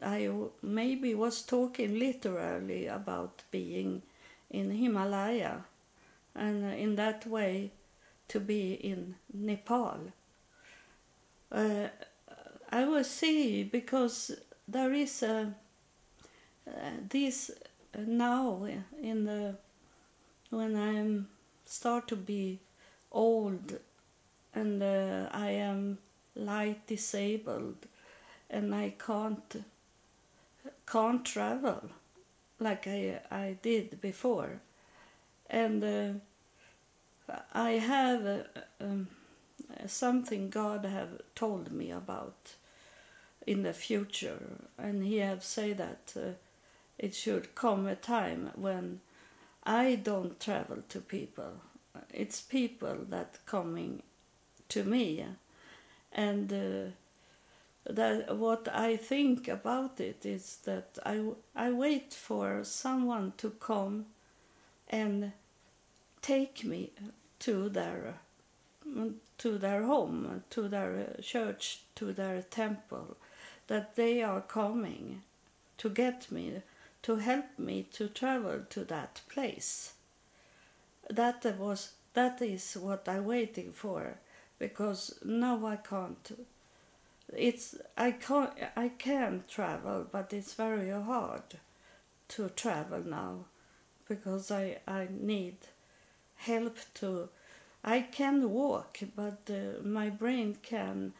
I 0.00 0.30
maybe 0.62 1.14
was 1.14 1.42
talking 1.42 1.98
literally 1.98 2.86
about 2.86 3.42
being 3.50 4.02
in 4.50 4.70
Himalaya 4.70 5.64
and 6.38 6.72
in 6.74 6.96
that 6.96 7.26
way 7.26 7.70
to 8.28 8.40
be 8.40 8.74
in 8.74 9.16
Nepal. 9.32 9.98
Uh, 11.50 11.88
I 12.70 12.84
will 12.84 13.04
see 13.04 13.64
because 13.64 14.32
there 14.66 14.92
is 14.92 15.22
a 15.22 15.54
uh, 16.68 16.90
this 17.08 17.50
now 17.96 18.66
in 19.02 19.24
the 19.24 19.54
when 20.50 20.76
I 20.76 21.24
start 21.66 22.08
to 22.08 22.16
be 22.16 22.58
old 23.10 23.78
and 24.54 24.82
uh, 24.82 25.28
I 25.32 25.50
am 25.50 25.98
light 26.34 26.86
disabled 26.86 27.86
and 28.50 28.74
I 28.74 28.94
can't 28.98 29.64
can't 30.86 31.24
travel 31.24 31.82
like 32.60 32.86
I 32.86 33.20
I 33.30 33.56
did 33.62 34.00
before 34.02 34.60
and 35.48 35.82
uh, 35.84 36.18
I 37.52 37.72
have 37.72 38.26
uh, 38.26 38.60
um, 38.80 39.08
something 39.86 40.50
God 40.50 40.84
have 40.84 41.20
told 41.34 41.72
me 41.72 41.90
about 41.90 42.54
in 43.46 43.62
the 43.62 43.72
future 43.72 44.40
and 44.78 45.04
he 45.04 45.18
have 45.18 45.44
said 45.44 45.78
that 45.78 46.12
uh, 46.16 46.32
it 46.98 47.14
should 47.14 47.54
come 47.54 47.86
a 47.86 47.94
time 47.94 48.50
when 48.54 49.00
I 49.64 49.96
don't 49.96 50.40
travel 50.40 50.78
to 50.88 51.00
people. 51.00 51.52
It's 52.12 52.40
people 52.40 52.96
that 53.08 53.38
coming 53.46 54.02
to 54.70 54.84
me 54.84 55.24
and 56.12 56.52
uh, 56.52 56.90
that 57.92 58.36
what 58.36 58.68
I 58.68 58.96
think 58.96 59.48
about 59.48 60.00
it 60.00 60.26
is 60.26 60.58
that 60.64 60.98
I, 61.04 61.22
I 61.56 61.70
wait 61.70 62.12
for 62.12 62.64
someone 62.64 63.32
to 63.38 63.50
come 63.50 64.06
and 64.88 65.32
take 66.22 66.64
me 66.64 66.90
to 67.40 67.68
their 67.68 68.14
to 69.38 69.58
their 69.58 69.82
home, 69.84 70.42
to 70.50 70.68
their 70.68 71.16
church, 71.22 71.80
to 71.94 72.12
their 72.12 72.42
temple, 72.42 73.16
that 73.66 73.94
they 73.96 74.22
are 74.22 74.40
coming 74.40 75.22
to 75.76 75.88
get 75.88 76.32
me, 76.32 76.62
to 77.02 77.16
help 77.16 77.58
me 77.58 77.86
to 77.92 78.08
travel 78.08 78.60
to 78.70 78.84
that 78.84 79.20
place. 79.28 79.92
That 81.10 81.44
was 81.58 81.92
that 82.14 82.42
is 82.42 82.74
what 82.74 83.08
I'm 83.08 83.24
waiting 83.24 83.72
for, 83.72 84.18
because 84.58 85.18
now 85.24 85.64
I 85.66 85.76
can't. 85.76 86.46
It's 87.36 87.76
I 87.96 88.12
can't 88.12 88.52
I 88.76 88.88
can 88.88 89.44
travel, 89.48 90.06
but 90.10 90.32
it's 90.32 90.54
very 90.54 90.90
hard 90.90 91.58
to 92.28 92.48
travel 92.50 93.02
now, 93.04 93.44
because 94.08 94.50
I 94.50 94.78
I 94.86 95.08
need 95.10 95.56
help 96.38 96.76
to. 96.94 97.28
I 97.84 98.00
can 98.00 98.50
walk, 98.50 98.98
but 99.14 99.40
uh, 99.50 99.82
my 99.84 100.10
brain 100.10 100.56
can 100.62 101.12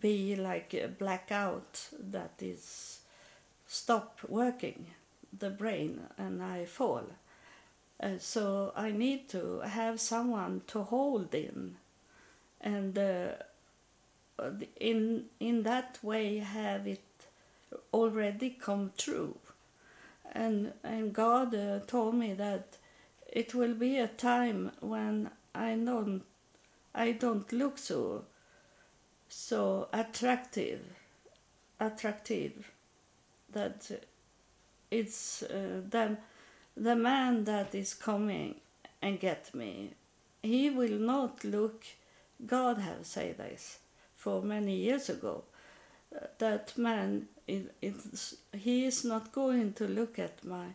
be 0.00 0.34
like 0.36 0.74
a 0.74 0.88
blackout 0.88 1.88
that 1.98 2.32
is 2.40 3.00
stop 3.68 4.18
working 4.28 4.86
the 5.38 5.50
brain 5.50 6.00
and 6.16 6.42
I 6.42 6.64
fall. 6.64 7.04
Uh, 8.02 8.18
so 8.18 8.72
I 8.76 8.90
need 8.90 9.28
to 9.30 9.60
have 9.60 10.00
someone 10.00 10.62
to 10.68 10.82
hold 10.82 11.34
in, 11.34 11.76
and 12.60 12.98
uh, 12.98 13.28
in 14.78 15.24
in 15.40 15.62
that 15.62 15.98
way 16.02 16.38
have 16.38 16.86
it 16.86 17.00
already 17.94 18.50
come 18.50 18.92
true. 18.98 19.36
And 20.32 20.74
and 20.84 21.14
God 21.14 21.54
uh, 21.54 21.80
told 21.86 22.16
me 22.16 22.34
that 22.34 22.76
it 23.36 23.54
will 23.54 23.74
be 23.74 23.98
a 23.98 24.08
time 24.08 24.72
when 24.80 25.30
I 25.54 25.74
don't 25.74 26.22
I 26.94 27.12
don't 27.12 27.52
look 27.52 27.76
so 27.76 28.24
so 29.28 29.88
attractive 29.92 30.80
attractive 31.78 32.72
that 33.52 33.90
it's 34.90 35.42
uh, 35.42 35.82
the, 35.90 36.16
the 36.76 36.96
man 36.96 37.44
that 37.44 37.74
is 37.74 37.92
coming 37.92 38.54
and 39.02 39.20
get 39.20 39.54
me 39.54 39.90
he 40.42 40.70
will 40.70 40.98
not 40.98 41.44
look 41.44 41.84
god 42.46 42.78
have 42.78 43.04
said 43.04 43.36
this 43.36 43.78
for 44.16 44.40
many 44.40 44.76
years 44.76 45.10
ago 45.10 45.42
that 46.38 46.76
man 46.78 47.28
is, 47.46 48.36
he 48.54 48.86
is 48.86 49.04
not 49.04 49.32
going 49.32 49.74
to 49.74 49.86
look 49.86 50.18
at 50.18 50.42
my 50.44 50.68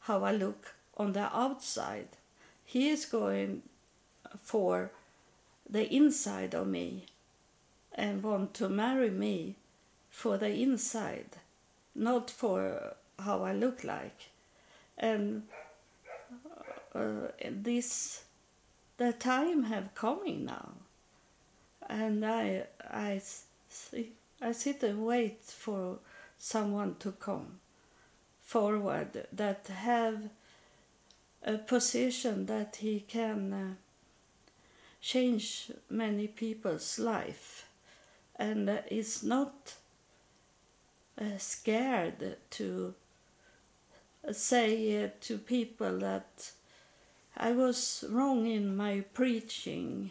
how 0.00 0.22
i 0.24 0.32
look 0.32 0.74
on 0.98 1.12
the 1.12 1.36
outside 1.36 2.08
he 2.64 2.88
is 2.88 3.04
going 3.04 3.62
for 4.42 4.90
the 5.68 5.92
inside 5.94 6.54
of 6.54 6.66
me 6.66 7.06
and 7.94 8.22
want 8.22 8.54
to 8.54 8.68
marry 8.68 9.10
me 9.10 9.54
for 10.10 10.36
the 10.36 10.50
inside 10.50 11.36
not 11.98 12.30
for 12.30 12.94
how 13.18 13.42
I 13.42 13.52
look 13.52 13.84
like. 13.84 14.30
And 14.96 15.42
uh, 16.94 17.28
this, 17.50 18.22
the 18.96 19.12
time 19.12 19.64
have 19.64 19.94
coming 19.94 20.44
now, 20.44 20.70
and 21.88 22.24
I 22.24 22.64
I 22.90 23.20
see, 23.68 24.10
I 24.40 24.52
sit 24.52 24.82
and 24.82 25.04
wait 25.04 25.40
for 25.42 25.98
someone 26.38 26.96
to 27.00 27.12
come 27.12 27.58
forward 28.44 29.26
that 29.32 29.66
have 29.68 30.30
a 31.48 31.56
position 31.56 32.44
that 32.44 32.76
he 32.76 33.00
can 33.08 33.52
uh, 33.52 33.74
change 35.00 35.70
many 35.88 36.28
people's 36.28 36.98
life 36.98 37.66
and 38.36 38.68
uh, 38.68 38.76
is 38.90 39.22
not 39.22 39.74
uh, 41.18 41.38
scared 41.38 42.36
to 42.50 42.94
say 44.30 45.04
uh, 45.04 45.08
to 45.22 45.38
people 45.38 45.98
that 46.00 46.50
I 47.34 47.52
was 47.52 48.04
wrong 48.10 48.46
in 48.46 48.76
my 48.76 49.04
preaching, 49.14 50.10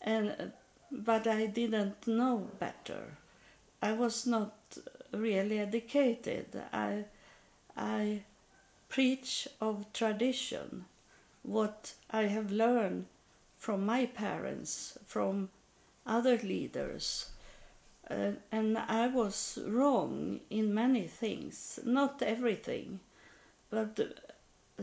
and 0.00 0.52
but 0.92 1.26
I 1.26 1.46
didn't 1.46 2.06
know 2.06 2.50
better. 2.60 3.16
I 3.82 3.92
was 3.92 4.26
not 4.26 4.54
really 5.12 5.58
educated. 5.58 6.46
I 6.72 7.04
I 7.76 8.22
preach 8.92 9.48
of 9.58 9.90
tradition, 9.94 10.84
what 11.42 11.94
I 12.10 12.24
have 12.24 12.52
learned 12.52 13.06
from 13.58 13.86
my 13.86 14.04
parents, 14.04 14.98
from 15.06 15.48
other 16.06 16.36
leaders, 16.36 17.30
uh, 18.10 18.32
and 18.50 18.76
I 18.76 19.06
was 19.06 19.58
wrong 19.66 20.40
in 20.50 20.74
many 20.74 21.06
things, 21.06 21.78
not 21.84 22.20
everything, 22.20 23.00
but 23.70 23.98
uh, 24.78 24.82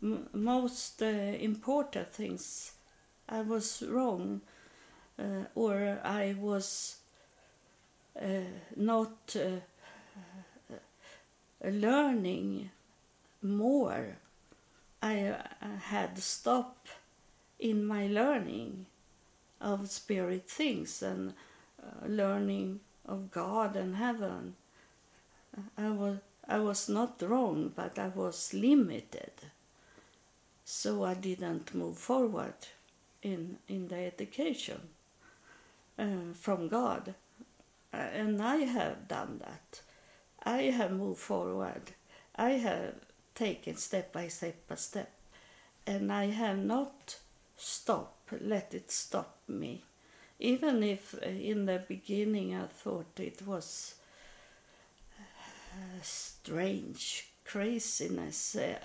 m- 0.00 0.28
most 0.32 1.02
uh, 1.02 1.06
important 1.06 2.12
things 2.12 2.72
I 3.28 3.40
was 3.40 3.82
wrong, 3.82 4.40
uh, 5.18 5.46
or 5.56 5.98
I 6.04 6.36
was 6.38 6.96
uh, 8.20 8.46
not 8.76 9.34
uh, 9.34 9.58
learning 11.68 12.70
more. 13.42 14.16
I 15.02 15.36
had 15.80 16.18
stopped 16.18 16.88
in 17.58 17.84
my 17.84 18.06
learning 18.06 18.86
of 19.60 19.90
spirit 19.90 20.48
things 20.48 21.02
and 21.02 21.32
uh, 21.82 22.06
learning 22.06 22.80
of 23.06 23.30
God 23.30 23.76
and 23.76 23.96
heaven. 23.96 24.54
I 25.76 25.90
was 25.90 26.18
I 26.48 26.58
was 26.58 26.88
not 26.88 27.22
wrong, 27.22 27.72
but 27.74 27.98
I 27.98 28.08
was 28.08 28.52
limited. 28.52 29.32
So 30.64 31.04
I 31.04 31.14
didn't 31.14 31.74
move 31.74 31.98
forward 31.98 32.54
in 33.22 33.58
in 33.68 33.88
the 33.88 33.96
education 33.96 34.80
uh, 35.98 36.34
from 36.34 36.68
God, 36.68 37.14
uh, 37.92 37.96
and 37.96 38.42
I 38.42 38.56
have 38.56 39.08
done 39.08 39.40
that. 39.44 39.82
I 40.44 40.62
have 40.78 40.92
moved 40.92 41.20
forward. 41.20 41.82
I 42.34 42.50
have 42.52 42.94
taken 43.34 43.76
step 43.76 44.12
by 44.12 44.28
step 44.28 44.56
by 44.68 44.76
step, 44.76 45.10
and 45.86 46.12
I 46.12 46.26
have 46.26 46.58
not 46.58 47.16
stopped. 47.56 48.32
Let 48.40 48.72
it 48.74 48.90
stop 48.90 49.36
me. 49.48 49.82
Even 50.40 50.82
if 50.82 51.14
uh, 51.14 51.28
in 51.28 51.66
the 51.66 51.82
beginning 51.86 52.54
I 52.54 52.66
thought 52.66 53.18
it 53.18 53.46
was 53.46 53.94
uh, 55.18 56.02
strange 56.02 57.28
craziness, 57.44 58.56
uh, 58.56 58.76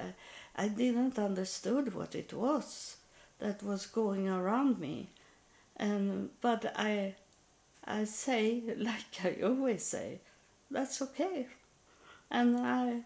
I 0.56 0.68
didn't 0.68 1.18
understood 1.18 1.94
what 1.94 2.16
it 2.16 2.34
was 2.34 2.98
that 3.40 3.64
was 3.64 3.86
going 3.86 4.28
around 4.28 4.80
me, 4.80 5.08
and 5.78 6.30
but 6.42 6.74
I, 6.76 7.16
I 7.86 8.06
say 8.06 8.62
like 8.78 9.24
I 9.24 9.38
always 9.44 9.84
say, 9.84 10.20
that's 10.70 11.02
okay, 11.02 11.48
and 12.30 12.58
I, 12.58 13.02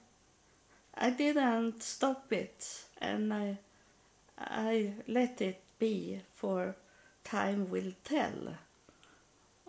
I 0.95 1.09
didn't 1.09 1.83
stop 1.83 2.31
it, 2.31 2.85
and 2.99 3.33
I, 3.33 3.57
I 4.37 4.93
let 5.07 5.41
it 5.41 5.61
be 5.79 6.21
for 6.35 6.75
time 7.23 7.69
will 7.69 7.93
tell. 8.03 8.55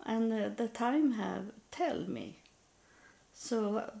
And 0.05 0.33
uh, 0.33 0.49
the 0.49 0.67
time 0.67 1.13
have 1.13 1.45
tell 1.71 2.01
me. 2.01 2.37
So 3.33 3.91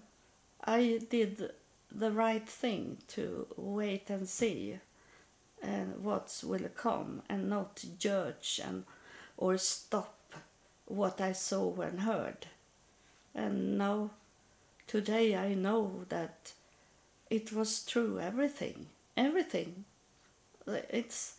I 0.63 0.99
did 1.09 1.51
the 1.91 2.11
right 2.11 2.47
thing 2.47 2.97
to 3.09 3.47
wait 3.55 4.09
and 4.09 4.27
see 4.27 4.79
and 5.61 5.93
uh, 5.93 5.97
what 5.99 6.43
will 6.45 6.67
come 6.75 7.21
and 7.29 7.49
not 7.49 7.83
judge 7.97 8.59
and 8.63 8.83
or 9.37 9.57
stop 9.57 10.33
what 10.85 11.21
I 11.21 11.31
saw 11.31 11.73
and 11.81 12.01
heard. 12.01 12.47
And 13.33 13.77
now 13.77 14.11
today 14.87 15.35
I 15.35 15.53
know 15.53 16.05
that 16.09 16.53
it 17.37 17.51
was 17.57 17.71
true 17.93 18.19
everything 18.19 18.87
everything 19.17 19.71
it's 20.99 21.35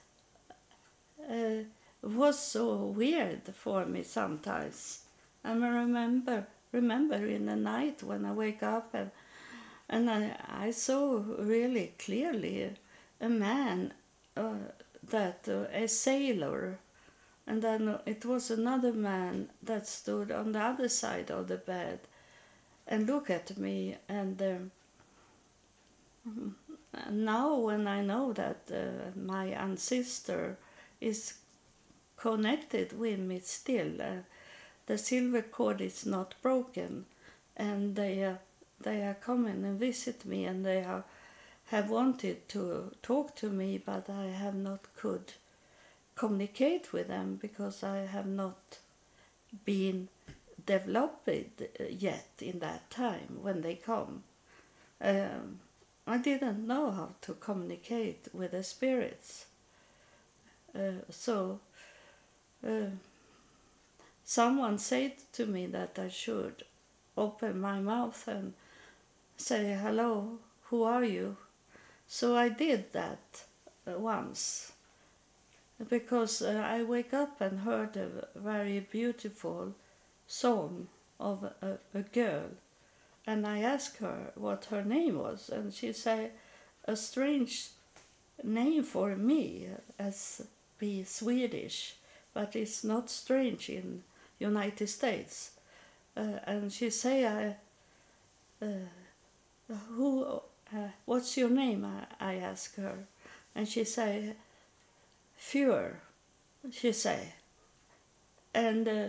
uh, 1.30 1.62
was 2.02 2.38
so 2.38 2.76
weird 2.86 3.42
for 3.54 3.84
me 3.86 4.02
sometimes. 4.02 5.00
and 5.42 5.64
I 5.64 5.68
remember 5.68 6.46
remember 6.72 7.16
in 7.36 7.46
the 7.46 7.56
night 7.56 8.02
when 8.02 8.24
I 8.24 8.32
wake 8.32 8.62
up 8.62 8.94
and 8.94 9.10
and 9.88 10.10
I, 10.10 10.36
I 10.48 10.70
saw 10.72 11.22
really 11.38 11.92
clearly 11.98 12.70
a 13.20 13.28
man 13.28 13.92
uh, 14.36 14.54
that 15.10 15.40
uh, 15.48 15.66
a 15.72 15.86
sailor 15.88 16.78
And 17.46 17.62
then 17.62 17.98
it 18.06 18.24
was 18.24 18.50
another 18.50 18.92
man 18.92 19.50
that 19.62 19.86
stood 19.86 20.30
on 20.32 20.52
the 20.52 20.60
other 20.60 20.88
side 20.88 21.30
of 21.30 21.48
the 21.48 21.56
bed 21.58 22.00
and 22.86 23.06
looked 23.06 23.30
at 23.30 23.56
me. 23.58 23.96
And 24.08 24.40
um, 24.42 24.70
now, 27.10 27.54
when 27.56 27.86
I 27.86 28.02
know 28.02 28.32
that 28.32 28.60
uh, 28.72 29.18
my 29.18 29.46
ancestor 29.46 30.56
is 31.00 31.34
connected 32.16 32.98
with 32.98 33.18
me 33.18 33.40
still, 33.40 34.00
uh, 34.00 34.22
the 34.86 34.98
silver 34.98 35.42
cord 35.42 35.80
is 35.80 36.06
not 36.06 36.34
broken, 36.42 37.04
and 37.56 37.96
they 37.96 38.24
uh, 38.24 38.34
they 38.80 39.02
are 39.02 39.14
coming 39.14 39.64
and 39.64 39.78
visit 39.78 40.24
me, 40.24 40.44
and 40.44 40.64
they 40.64 40.82
are, 40.82 41.04
have 41.66 41.90
wanted 41.90 42.48
to 42.50 42.92
talk 43.02 43.34
to 43.36 43.48
me, 43.48 43.78
but 43.84 44.08
I 44.08 44.26
have 44.26 44.54
not 44.54 44.80
could 44.96 45.32
communicate 46.16 46.92
with 46.92 47.08
them 47.08 47.38
because 47.40 47.82
I 47.82 48.06
have 48.06 48.26
not 48.26 48.78
been 49.64 50.08
developed 50.66 51.28
yet 51.90 52.28
in 52.40 52.60
that 52.60 52.90
time 52.90 53.38
when 53.42 53.62
they 53.62 53.74
come. 53.74 54.22
Um, 55.00 55.60
I 56.06 56.18
didn't 56.18 56.66
know 56.66 56.90
how 56.90 57.10
to 57.22 57.34
communicate 57.34 58.28
with 58.32 58.50
the 58.50 58.62
spirits. 58.62 59.46
Uh, 60.74 61.00
so 61.10 61.60
uh, 62.66 62.90
someone 64.24 64.78
said 64.78 65.12
to 65.32 65.46
me 65.46 65.66
that 65.66 65.98
I 65.98 66.08
should 66.08 66.64
open 67.16 67.60
my 67.60 67.80
mouth 67.80 68.28
and 68.28 68.52
say, 69.36 69.78
Hello, 69.80 70.38
who 70.64 70.82
are 70.82 71.04
you? 71.04 71.36
So 72.06 72.36
I 72.36 72.50
did 72.50 72.92
that 72.92 73.44
uh, 73.86 73.98
once 73.98 74.72
because 75.88 76.42
uh, 76.42 76.62
I 76.64 76.82
wake 76.82 77.14
up 77.14 77.40
and 77.40 77.60
heard 77.60 77.96
a 77.96 78.28
very 78.34 78.80
beautiful 78.80 79.74
song 80.28 80.88
of 81.18 81.44
a, 81.62 81.78
a 81.94 82.02
girl 82.02 82.50
and 83.26 83.46
I 83.46 83.60
asked 83.60 83.98
her 83.98 84.32
what 84.34 84.66
her 84.66 84.84
name 84.84 85.18
was 85.18 85.48
and 85.48 85.72
she 85.72 85.92
said 85.92 86.32
a 86.86 86.96
strange 86.96 87.70
name 88.42 88.82
for 88.82 89.16
me 89.16 89.68
as 89.98 90.42
be 90.78 91.04
Swedish 91.04 91.94
but 92.34 92.56
it's 92.56 92.84
not 92.84 93.08
strange 93.08 93.70
in 93.70 94.02
United 94.38 94.88
States. 94.88 95.52
Uh, 96.16 96.38
and 96.46 96.72
she 96.72 96.90
say 96.90 97.26
I 97.26 97.56
uh, 98.64 99.74
who 99.90 100.24
uh, 100.24 100.88
what's 101.04 101.36
your 101.36 101.50
name? 101.50 101.84
I, 101.84 102.32
I 102.32 102.34
ask 102.36 102.74
her. 102.76 102.94
And 103.54 103.68
she 103.68 103.84
say 103.84 104.34
fewer, 105.36 105.98
she 106.72 106.92
say. 106.92 107.34
And 108.52 108.88
uh, 108.88 109.06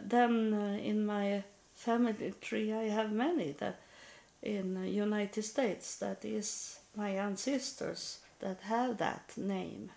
then 0.00 0.54
uh, 0.54 0.78
in 0.82 1.04
my 1.04 1.42
family 1.78 2.34
tree, 2.40 2.72
I 2.72 2.88
have 2.88 3.12
many 3.12 3.52
that 3.60 3.80
in 4.42 4.84
United 4.84 5.42
States 5.42 5.96
that 5.96 6.24
is 6.24 6.78
my 6.96 7.10
ancestors 7.10 8.18
that 8.40 8.60
have 8.62 8.98
that 8.98 9.32
name. 9.36 9.90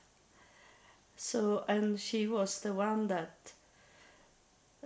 So, 1.18 1.64
and 1.68 2.00
she 2.00 2.28
was 2.28 2.62
the 2.62 2.74
one 2.74 3.08
that 3.08 3.54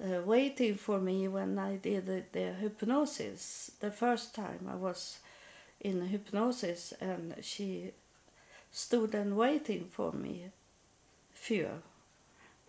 uh, 0.01 0.21
waiting 0.21 0.75
for 0.75 0.99
me 0.99 1.27
when 1.27 1.59
I 1.59 1.75
did 1.77 2.05
the, 2.05 2.23
the 2.31 2.53
hypnosis. 2.53 3.71
The 3.79 3.91
first 3.91 4.33
time 4.33 4.67
I 4.69 4.75
was 4.75 5.19
in 5.81 6.07
hypnosis, 6.07 6.93
and 6.99 7.35
she 7.41 7.91
stood 8.71 9.13
and 9.13 9.37
waiting 9.37 9.85
for 9.91 10.11
me 10.11 10.51
fear 11.33 11.71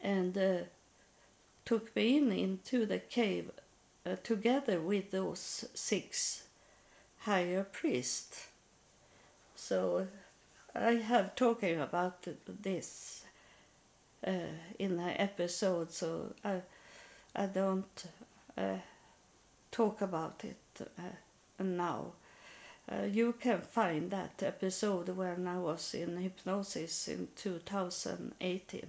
and 0.03 0.37
uh, 0.37 0.59
took 1.64 1.95
me 1.97 2.18
in 2.18 2.31
into 2.31 2.87
the 2.87 2.99
cave 2.99 3.51
uh, 4.07 4.17
together 4.23 4.81
with 4.81 5.11
those 5.11 5.65
six 5.75 6.45
higher 7.21 7.65
priests. 7.65 8.47
So 9.57 10.07
I 10.75 10.93
have 10.93 11.35
talking 11.35 11.81
about 11.81 12.27
this 12.63 13.25
uh, 14.27 14.31
in 14.79 14.97
the 14.97 15.21
episode, 15.21 15.93
so 15.93 16.35
I 16.45 16.61
I 17.35 17.47
don't 17.47 18.05
uh, 18.57 18.79
talk 19.71 20.01
about 20.01 20.45
it 20.45 20.89
uh, 20.99 21.63
now. 21.63 22.13
Uh, 22.91 23.05
you 23.05 23.35
can 23.41 23.61
find 23.61 24.11
that 24.13 24.43
episode 24.43 25.09
when 25.09 25.49
I 25.49 25.59
was 25.59 25.93
in 25.93 26.17
hypnosis 26.19 27.09
in 27.09 27.29
2018 27.35 28.87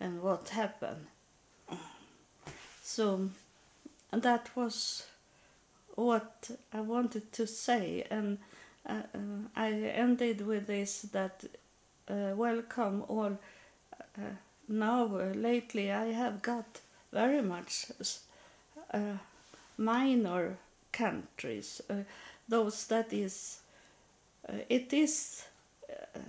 and 0.00 0.20
what 0.20 0.48
happened. 0.48 1.06
So 2.82 3.30
and 4.12 4.22
that 4.22 4.50
was 4.56 5.06
what 5.94 6.50
I 6.72 6.80
wanted 6.80 7.32
to 7.32 7.46
say, 7.46 8.06
and 8.10 8.38
uh, 8.88 9.02
uh, 9.14 9.18
I 9.56 9.72
ended 9.72 10.46
with 10.46 10.66
this 10.66 11.02
that 11.12 11.44
uh, 12.08 12.34
welcome 12.36 13.04
all. 13.08 13.38
Uh, 14.16 14.36
now, 14.68 15.06
uh, 15.06 15.32
lately, 15.34 15.90
I 15.90 16.12
have 16.12 16.42
got 16.42 16.80
very 17.12 17.42
much 17.42 17.86
minor 19.76 20.56
countries 20.92 21.80
those 22.48 22.86
that 22.86 23.12
is 23.12 23.60
it 24.68 24.92
is 24.92 25.44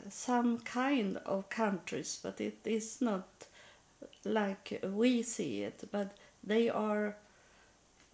some 0.10 0.60
kind 0.60 1.18
of 1.26 1.50
countries 1.50 2.20
but 2.22 2.40
it 2.42 2.58
is 2.66 3.02
not 3.02 3.28
like 4.26 4.80
we 4.94 5.24
see 5.24 5.64
it 5.64 5.88
but 5.92 6.16
they 6.44 6.70
are 6.70 7.16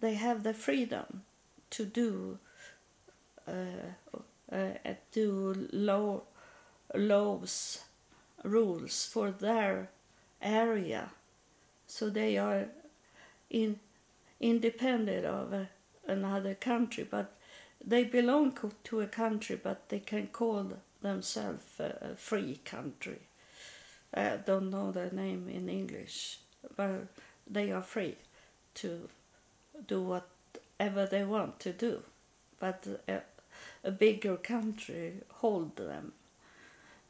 they 0.06 0.14
have 0.14 0.42
the 0.42 0.54
freedom 0.54 1.22
to 1.70 1.84
do 1.84 2.38
uh, 3.48 3.90
uh, 4.52 4.94
do 5.12 5.68
law 5.72 6.20
laws 6.94 7.80
rules 8.42 8.96
for 9.12 9.30
their 9.30 9.88
area 10.40 11.04
so 11.86 12.08
they 12.08 12.38
are 12.38 12.66
in 13.50 13.78
independent 14.40 15.24
of 15.24 15.52
uh, 15.52 15.64
another 16.06 16.54
country 16.54 17.04
but 17.16 17.32
they 17.86 18.02
belong 18.02 18.58
to 18.84 19.00
a 19.00 19.06
country, 19.06 19.58
but 19.62 19.88
they 19.88 20.00
can 20.00 20.26
call 20.28 20.72
themselves 21.02 21.62
a 21.78 22.16
free 22.16 22.60
country. 22.64 23.20
I 24.12 24.38
don't 24.44 24.70
know 24.70 24.90
their 24.90 25.10
name 25.10 25.48
in 25.48 25.68
English, 25.68 26.38
but 26.76 27.06
they 27.48 27.70
are 27.70 27.82
free 27.82 28.16
to 28.76 29.08
do 29.86 30.00
whatever 30.02 31.06
they 31.06 31.24
want 31.24 31.60
to 31.60 31.72
do. 31.72 32.02
But 32.58 32.86
a, 33.08 33.20
a 33.84 33.90
bigger 33.90 34.36
country 34.36 35.14
hold 35.34 35.76
them, 35.76 36.12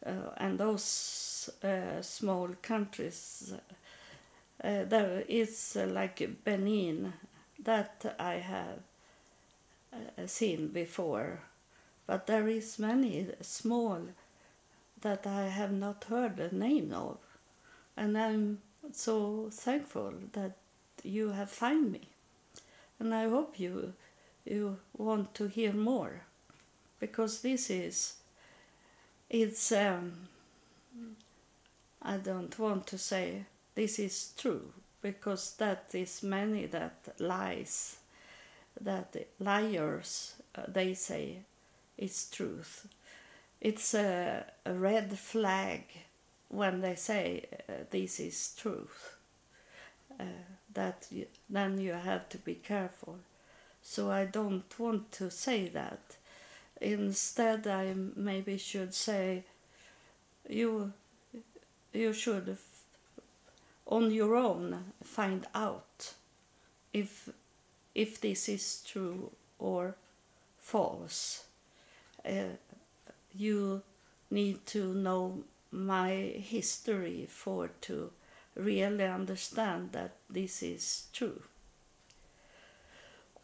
uh, 0.04 0.30
and 0.36 0.58
those 0.58 1.50
uh, 1.62 2.02
small 2.02 2.48
countries. 2.62 3.52
Uh, 4.64 4.84
there 4.84 5.22
is 5.28 5.76
uh, 5.76 5.86
like 5.86 6.28
Benin 6.44 7.12
that 7.62 8.16
I 8.18 8.34
have 8.34 8.78
uh, 9.92 10.26
seen 10.26 10.68
before, 10.68 11.40
but 12.06 12.26
there 12.26 12.48
is 12.48 12.78
many 12.78 13.28
small 13.42 14.00
that 15.02 15.26
I 15.26 15.48
have 15.48 15.72
not 15.72 16.04
heard 16.04 16.36
the 16.36 16.54
name 16.54 16.92
of, 16.92 17.18
and 17.96 18.16
I'm 18.16 18.58
so 18.92 19.50
thankful 19.52 20.14
that 20.32 20.56
you 21.02 21.30
have 21.30 21.50
found 21.50 21.92
me, 21.92 22.08
and 22.98 23.14
I 23.14 23.28
hope 23.28 23.60
you 23.60 23.92
you 24.44 24.78
want 24.96 25.34
to 25.34 25.48
hear 25.48 25.72
more, 25.72 26.22
because 27.00 27.40
this 27.42 27.70
is 27.70 28.14
it's 29.28 29.72
um, 29.72 30.28
I 32.02 32.16
don't 32.16 32.56
want 32.58 32.86
to 32.88 32.98
say 32.98 33.44
this 33.74 33.98
is 33.98 34.32
true 34.38 34.72
because 35.02 35.54
that 35.56 35.90
is 35.92 36.22
many 36.22 36.66
that 36.66 37.14
lies 37.18 37.96
that 38.80 39.16
liars 39.40 40.34
uh, 40.54 40.62
they 40.68 40.94
say 40.94 41.38
it's 41.98 42.30
truth. 42.30 42.86
It's 43.60 43.94
a, 43.94 44.44
a 44.64 44.72
red 44.74 45.18
flag 45.18 45.82
when 46.48 46.80
they 46.80 46.94
say 46.94 47.44
uh, 47.68 47.72
this 47.90 48.20
is 48.20 48.54
truth. 48.56 49.16
Uh, 50.20 50.24
that 50.76 51.06
you, 51.10 51.26
then 51.50 51.80
you 51.80 51.92
have 51.92 52.28
to 52.28 52.38
be 52.38 52.54
careful. 52.54 53.18
So 53.82 54.10
I 54.10 54.24
don't 54.24 54.78
want 54.78 55.10
to 55.12 55.30
say 55.30 55.68
that. 55.68 56.00
Instead, 56.80 57.66
I 57.66 57.94
maybe 58.14 58.58
should 58.58 58.94
say 58.94 59.44
you 60.48 60.92
you 61.92 62.12
should 62.12 62.58
on 63.86 64.10
your 64.10 64.36
own 64.36 64.84
find 65.02 65.46
out 65.54 66.14
if 66.92 67.28
if 67.94 68.20
this 68.20 68.48
is 68.48 68.82
true 68.86 69.30
or 69.58 69.94
false. 70.60 71.44
Uh, 72.24 72.56
you 73.34 73.82
need 74.30 74.66
to 74.66 74.92
know 74.92 75.44
my 75.70 76.10
history 76.10 77.26
for 77.30 77.70
to 77.82 78.10
really 78.56 79.04
understand 79.04 79.92
that 79.92 80.12
this 80.28 80.62
is 80.62 81.04
true. 81.12 81.42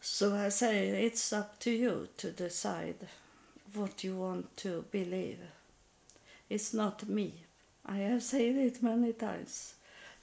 So 0.01 0.35
I 0.35 0.49
say 0.49 0.89
it's 1.05 1.31
up 1.31 1.59
to 1.61 1.71
you 1.71 2.09
to 2.17 2.31
decide 2.31 3.07
what 3.73 4.03
you 4.03 4.17
want 4.17 4.57
to 4.57 4.85
believe. 4.91 5.39
It's 6.49 6.73
not 6.73 7.07
me. 7.07 7.33
I 7.85 7.97
have 7.97 8.23
said 8.23 8.55
it 8.55 8.83
many 8.83 9.13
times. 9.13 9.75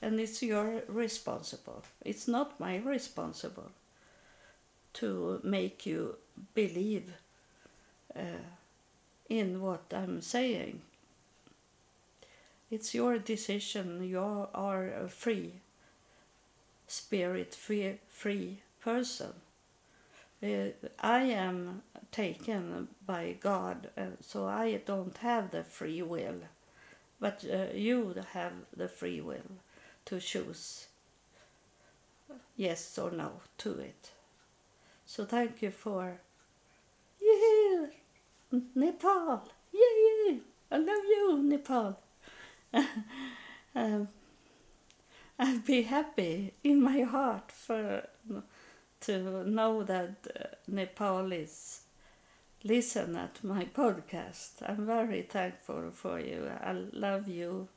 And 0.03 0.19
it's 0.19 0.43
your 0.43 0.83
responsible. 0.89 1.83
It's 2.05 2.27
not 2.27 2.59
my 2.59 2.77
responsible 2.79 3.71
to 4.95 5.41
make 5.45 5.87
you 5.87 6.17
believe 6.55 7.13
uh, 8.17 8.45
in 9.29 9.61
what 9.61 9.85
I'm 9.93 10.23
saying. 10.23 10.81
It's 12.71 12.95
your 12.95 13.19
decision. 13.19 14.03
You 14.05 14.49
are 14.55 14.87
a 14.87 15.09
free 15.09 15.55
spirit, 16.87 17.55
free, 17.55 17.99
free 18.09 18.59
person. 18.81 19.33
Uh, 20.43 20.71
I 21.01 21.21
am 21.23 21.83
taken 22.13 22.89
by 23.07 23.37
God, 23.41 23.91
uh, 23.97 24.17
so 24.21 24.47
I 24.47 24.81
don't 24.87 25.17
have 25.19 25.51
the 25.51 25.65
free 25.65 26.01
will. 26.03 26.41
But 27.21 27.45
uh, 27.45 27.75
you 27.75 28.15
have 28.33 28.53
the 28.77 28.89
free 28.89 29.21
will 29.21 29.51
to 30.07 30.21
choose 30.21 30.87
yes 32.57 32.99
or 32.99 33.11
no 33.11 33.41
to 33.59 33.79
it. 33.79 34.11
So 35.07 35.25
thank 35.25 35.63
you 35.63 35.71
for 35.71 36.21
yeah, 37.21 37.87
Nepal. 38.75 39.49
Yeah, 39.73 40.37
I 40.73 40.79
love 40.79 41.05
you, 41.09 41.43
Nepal. 41.43 41.99
um, 43.75 44.09
I'll 45.39 45.59
be 45.59 45.83
happy 45.83 46.53
in 46.63 46.83
my 46.83 47.01
heart 47.03 47.51
for 47.53 48.07
to 49.03 49.49
know 49.49 49.83
that 49.83 50.15
uh, 50.39 50.45
Nepal 50.69 51.33
is 51.33 51.81
listen 52.63 53.17
at 53.17 53.43
my 53.43 53.65
podcast. 53.65 54.51
I'm 54.67 54.87
very 54.87 55.23
thankful 55.23 55.91
for 55.93 56.21
you. 56.21 56.51
I 56.63 56.73
love 56.93 57.29
you, 57.29 57.69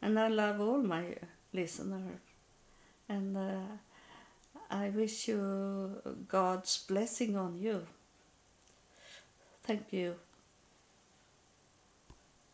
and 0.00 0.18
I 0.18 0.28
love 0.28 0.60
all 0.60 0.82
my 0.82 1.04
listeners. 1.52 2.20
And 3.08 3.36
uh, 3.36 3.60
I 4.70 4.88
wish 4.90 5.28
you 5.28 6.02
God's 6.28 6.84
blessing 6.88 7.36
on 7.36 7.58
you. 7.58 7.86
Thank 9.64 9.92
you. 9.92 10.16